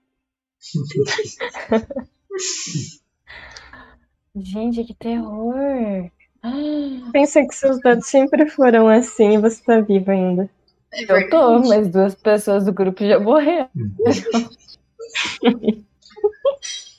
[4.35, 6.09] Gente, que terror.
[6.41, 10.49] Ah, Pensa que seus dados sempre foram assim e você tá vivo ainda.
[10.93, 13.69] É Eu tô, mas duas pessoas do grupo já morreram.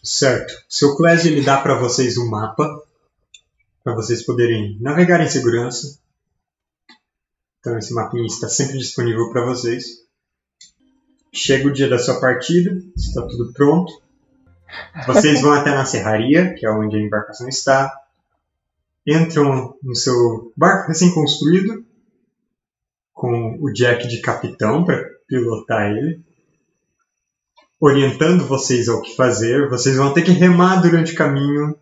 [0.02, 0.54] Certo.
[0.68, 2.82] Seu Clésio ele dá para vocês um mapa
[3.82, 5.98] para vocês poderem navegar em segurança.
[7.62, 10.02] Então esse mapinha está sempre disponível para vocês.
[11.32, 14.02] Chega o dia da sua partida, está tudo pronto.
[15.06, 17.96] Vocês vão até na serraria, que é onde a embarcação está.
[19.06, 21.86] Entram no seu barco recém-construído,
[23.12, 26.20] com o Jack de capitão para pilotar ele
[27.80, 29.68] orientando vocês ao que fazer.
[29.68, 31.76] Vocês vão ter que remar durante o caminho.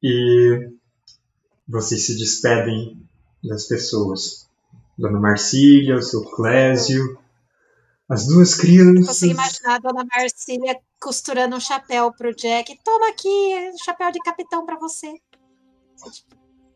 [0.00, 0.70] E
[1.70, 3.00] vocês se despedem
[3.42, 4.48] das pessoas.
[4.98, 7.18] Dona Marcília, o seu Clésio,
[8.08, 9.06] as duas crianças.
[9.06, 12.76] Consigo imaginar a dona Marcília costurando um chapéu pro Jack.
[12.84, 13.28] Toma aqui,
[13.72, 15.14] um chapéu de capitão pra você.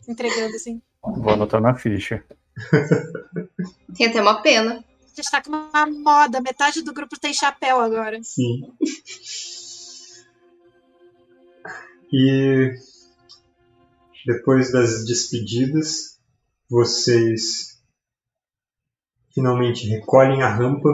[0.09, 0.81] Entregando assim.
[1.03, 2.25] Vou anotar na ficha.
[3.97, 4.85] Tem até uma pena.
[5.03, 8.19] A gente tá com uma moda, metade do grupo tem chapéu agora.
[8.25, 8.63] Sim.
[12.13, 12.75] E
[14.25, 16.19] depois das despedidas,
[16.69, 17.79] vocês
[19.35, 20.89] finalmente recolhem a rampa,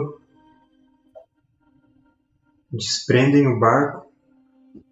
[2.71, 4.11] desprendem o barco,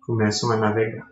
[0.02, 1.10] começam a navegar.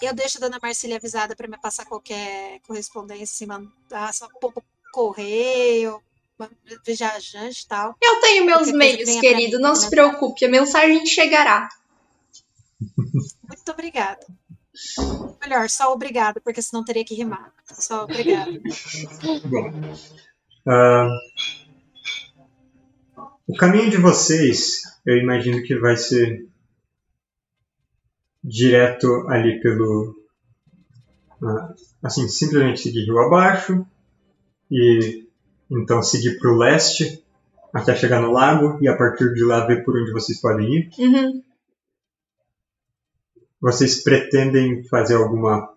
[0.00, 4.54] Eu deixo a dona Marcília avisada pra me passar qualquer correspondência, mandar só por
[4.92, 6.00] correio,
[6.86, 7.96] viajante e tal.
[8.00, 9.56] Eu tenho meus meios, querido.
[9.56, 9.76] mim, Não né?
[9.76, 11.68] se preocupe, a mensagem chegará.
[13.48, 14.20] Muito obrigada.
[15.42, 17.52] Melhor, só obrigado, porque senão teria que rimar.
[17.64, 18.52] Só obrigado.
[19.44, 19.72] Bom.
[20.68, 21.08] ah,
[23.46, 26.46] o caminho de vocês, eu imagino que vai ser
[28.44, 30.14] direto ali pelo.
[31.42, 33.86] ah, assim, simplesmente seguir rio abaixo
[34.70, 35.26] e
[35.70, 37.24] então seguir para o leste
[37.72, 40.90] até chegar no lago e a partir de lá ver por onde vocês podem ir.
[40.98, 41.42] Uhum.
[43.60, 45.74] Vocês pretendem fazer alguma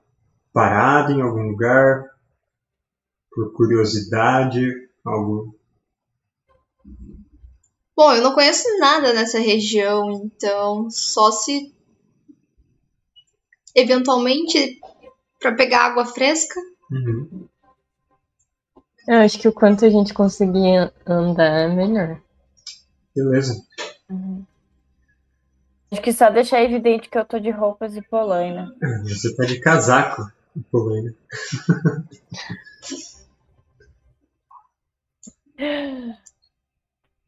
[0.53, 2.09] parada em algum lugar?
[3.31, 4.61] Por curiosidade?
[5.03, 5.55] Algo.
[7.95, 11.73] Bom, eu não conheço nada nessa região, então só se
[13.75, 14.79] eventualmente
[15.39, 16.59] para pegar água fresca.
[16.91, 17.47] Uhum.
[19.07, 22.21] Eu acho que o quanto a gente conseguir andar é melhor.
[23.15, 23.55] Beleza.
[25.91, 28.73] Acho que só deixar evidente que eu tô de roupas e polaina.
[29.03, 30.21] Você tá de casaco,
[30.71, 31.13] Polônia.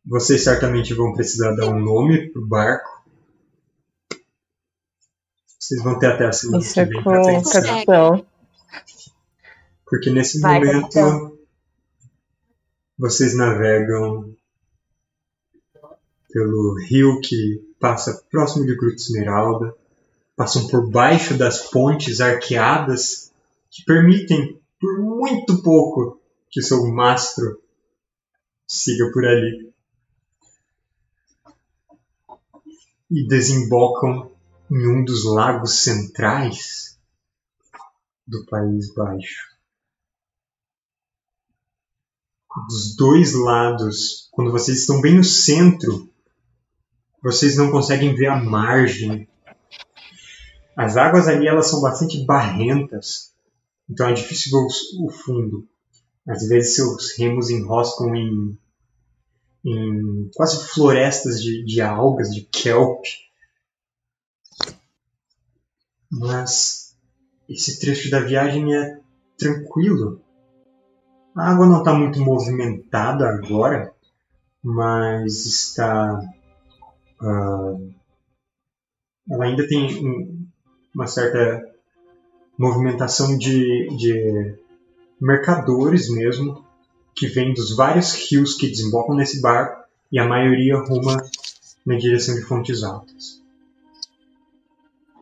[0.05, 3.03] Vocês certamente vão precisar dar um nome pro barco.
[5.59, 7.85] Vocês vão ter até a semana Isso que é vem com pra o pensar.
[9.85, 11.37] Porque nesse Vai, momento capitão.
[12.97, 14.35] vocês navegam
[16.33, 19.75] pelo rio que passa próximo de Gruta Esmeralda,
[20.35, 23.31] passam por baixo das pontes arqueadas
[23.69, 26.19] que permitem, por muito pouco,
[26.49, 27.61] que seu mastro
[28.67, 29.71] siga por ali.
[33.11, 34.31] E desembocam
[34.71, 36.97] em um dos lagos centrais
[38.25, 39.53] do País Baixo.
[42.67, 46.12] Dos dois lados, quando vocês estão bem no centro,
[47.23, 49.27] vocês não conseguem ver a margem.
[50.75, 53.33] As águas ali elas são bastante barrentas,
[53.89, 54.67] então é difícil ver
[55.05, 55.67] o fundo.
[56.27, 58.57] Às vezes seus remos enroscam em,
[59.65, 63.03] em quase florestas de, de algas, de kelp.
[66.11, 66.95] Mas
[67.47, 68.99] esse trecho da viagem é
[69.37, 70.21] tranquilo.
[71.35, 73.93] A água não está muito movimentada agora,
[74.61, 76.21] mas está.
[77.23, 77.73] Ah,
[79.29, 80.45] ela ainda tem um-
[80.93, 81.63] uma certa
[82.57, 84.55] movimentação de, de
[85.19, 86.63] mercadores mesmo,
[87.15, 91.23] que vêm dos vários rios que desembocam nesse barco, e a maioria ruma
[91.85, 93.41] na direção de Fontes Altas.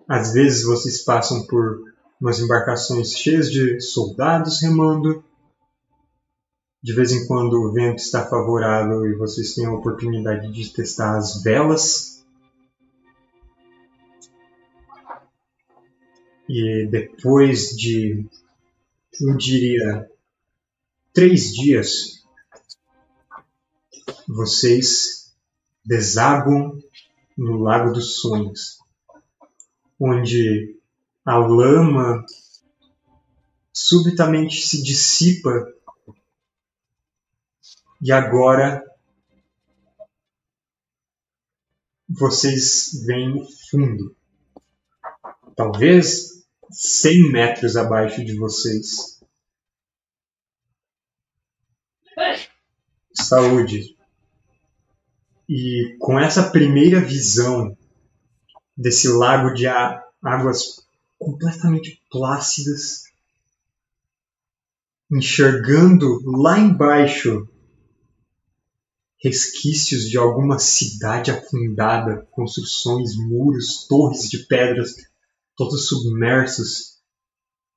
[0.07, 5.23] Às vezes vocês passam por umas embarcações cheias de soldados remando.
[6.83, 11.15] De vez em quando o vento está favorável e vocês têm a oportunidade de testar
[11.15, 12.25] as velas.
[16.49, 18.25] E depois de,
[19.21, 20.09] eu diria,
[21.13, 22.25] três dias,
[24.27, 25.31] vocês
[25.85, 26.81] desaguam
[27.37, 28.79] no Lago dos Sonhos,
[29.99, 30.75] onde
[31.23, 32.25] a lama
[33.71, 35.71] subitamente se dissipa
[38.01, 38.83] e agora
[42.09, 44.15] vocês veem o fundo.
[45.55, 49.21] Talvez 100 metros abaixo de vocês.
[53.13, 53.95] Saúde.
[55.47, 57.77] E com essa primeira visão
[58.75, 60.85] desse lago de águas
[61.19, 63.03] completamente plácidas,
[65.11, 67.47] enxergando lá embaixo
[69.21, 74.95] resquícios de alguma cidade afundada, construções, muros, torres de pedras,
[75.55, 76.99] todos submersos,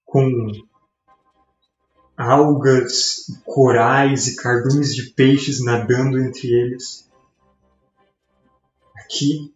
[0.06, 0.24] com
[2.16, 7.10] algas, corais e cardumes de peixes nadando entre eles.
[8.96, 9.52] Aqui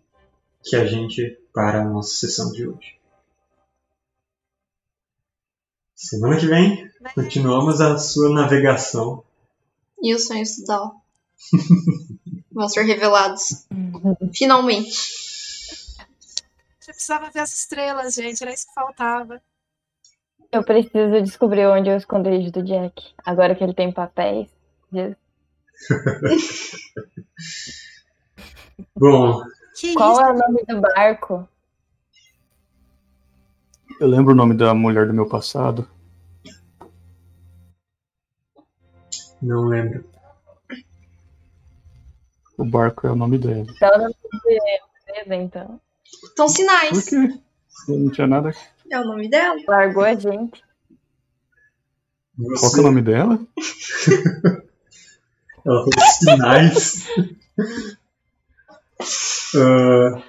[0.63, 2.99] que a gente para a nossa sessão de hoje.
[5.95, 9.25] Semana que vem, continuamos a sua navegação.
[10.03, 11.08] E os sonhos do Dal
[12.53, 13.67] vão ser revelados.
[14.35, 15.19] Finalmente.
[16.79, 18.43] Você precisava ver as estrelas, gente.
[18.43, 19.41] Era isso que faltava.
[20.51, 23.13] Eu preciso descobrir onde é o esconderijo do Jack.
[23.25, 24.49] Agora que ele tem papéis.
[28.97, 29.43] Bom,
[29.79, 30.23] Que Qual isso?
[30.23, 31.49] é o nome do barco?
[34.01, 35.89] Eu lembro o nome da mulher do meu passado.
[39.43, 40.05] não lembro.
[42.59, 43.65] O barco é o nome dela.
[43.81, 44.39] Dá o nome de
[45.07, 45.81] Beleza, então.
[46.37, 47.09] Por sinais.
[47.09, 47.17] quê?
[47.89, 48.53] Eu não tinha nada.
[48.91, 49.57] É o nome dela?
[49.67, 50.63] Largou a gente.
[52.37, 53.39] Você, Qual que é o nome dela?
[55.65, 57.07] Ela falou sinais.
[59.57, 60.23] Ah,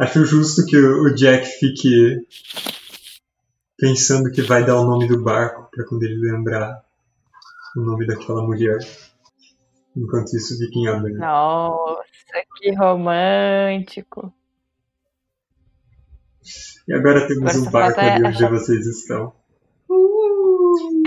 [0.00, 2.26] acho justo que o o Jack fique
[3.76, 6.82] pensando que vai dar o nome do barco para quando ele lembrar
[7.76, 8.78] o nome daquela mulher.
[9.98, 11.18] Enquanto isso fica em aberto.
[11.18, 12.04] Nossa,
[12.56, 14.32] que romântico.
[16.86, 19.32] E agora temos Agora um barco ali onde vocês estão.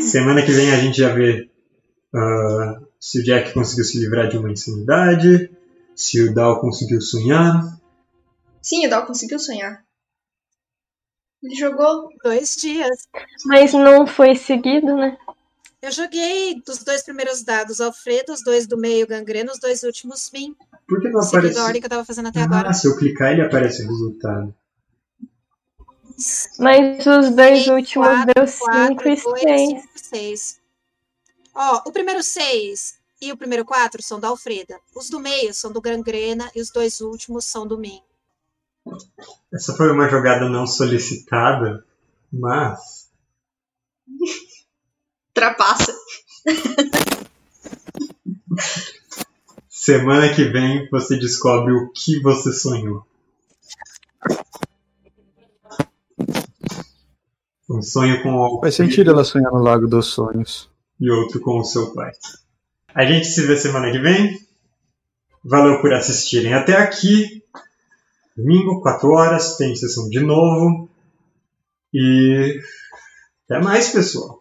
[0.02, 1.50] Semana que vem a gente já vê
[2.14, 5.50] ah, se o Jack conseguiu se livrar de uma insanidade,
[5.96, 7.64] se o Dal conseguiu sonhar.
[8.62, 9.84] Sim, o Dal conseguiu sonhar.
[11.42, 12.10] Ele jogou.
[12.24, 13.08] Dois dias.
[13.46, 15.18] Mas não foi seguido, né?
[15.82, 20.30] Eu joguei dos dois primeiros dados Alfredo, os dois do meio gangrena, os dois últimos
[20.30, 20.56] Vim.
[20.88, 21.58] Por que não aparece?
[21.60, 22.74] a ordem que eu tava fazendo até Ah, agora.
[22.74, 24.54] se eu clicar ele aparece o resultado.
[26.60, 29.70] Mas os dois últimos quatro, deu 5 quatro, e dois, 6.
[29.70, 30.60] cinco, seis.
[31.56, 34.80] Ó, o primeiro seis e o primeiro quatro são da Alfreda.
[34.96, 38.02] Os do meio são do gangrena e os dois últimos são do Min.
[39.54, 41.84] Essa foi uma jogada não solicitada,
[42.32, 43.10] mas
[45.34, 45.94] Trapassa.
[49.70, 53.06] semana que vem você descobre o que você sonhou.
[57.70, 60.70] Um sonho com o Faz sentido ela sonhar no Lago dos Sonhos.
[61.00, 62.12] e outro com o seu pai.
[62.94, 64.40] A gente se vê semana que vem.
[65.44, 67.44] Valeu por assistirem até aqui.
[68.38, 70.90] Domingo, 4 horas, tem sessão de novo.
[71.94, 72.62] E
[73.46, 74.41] até mais, pessoal.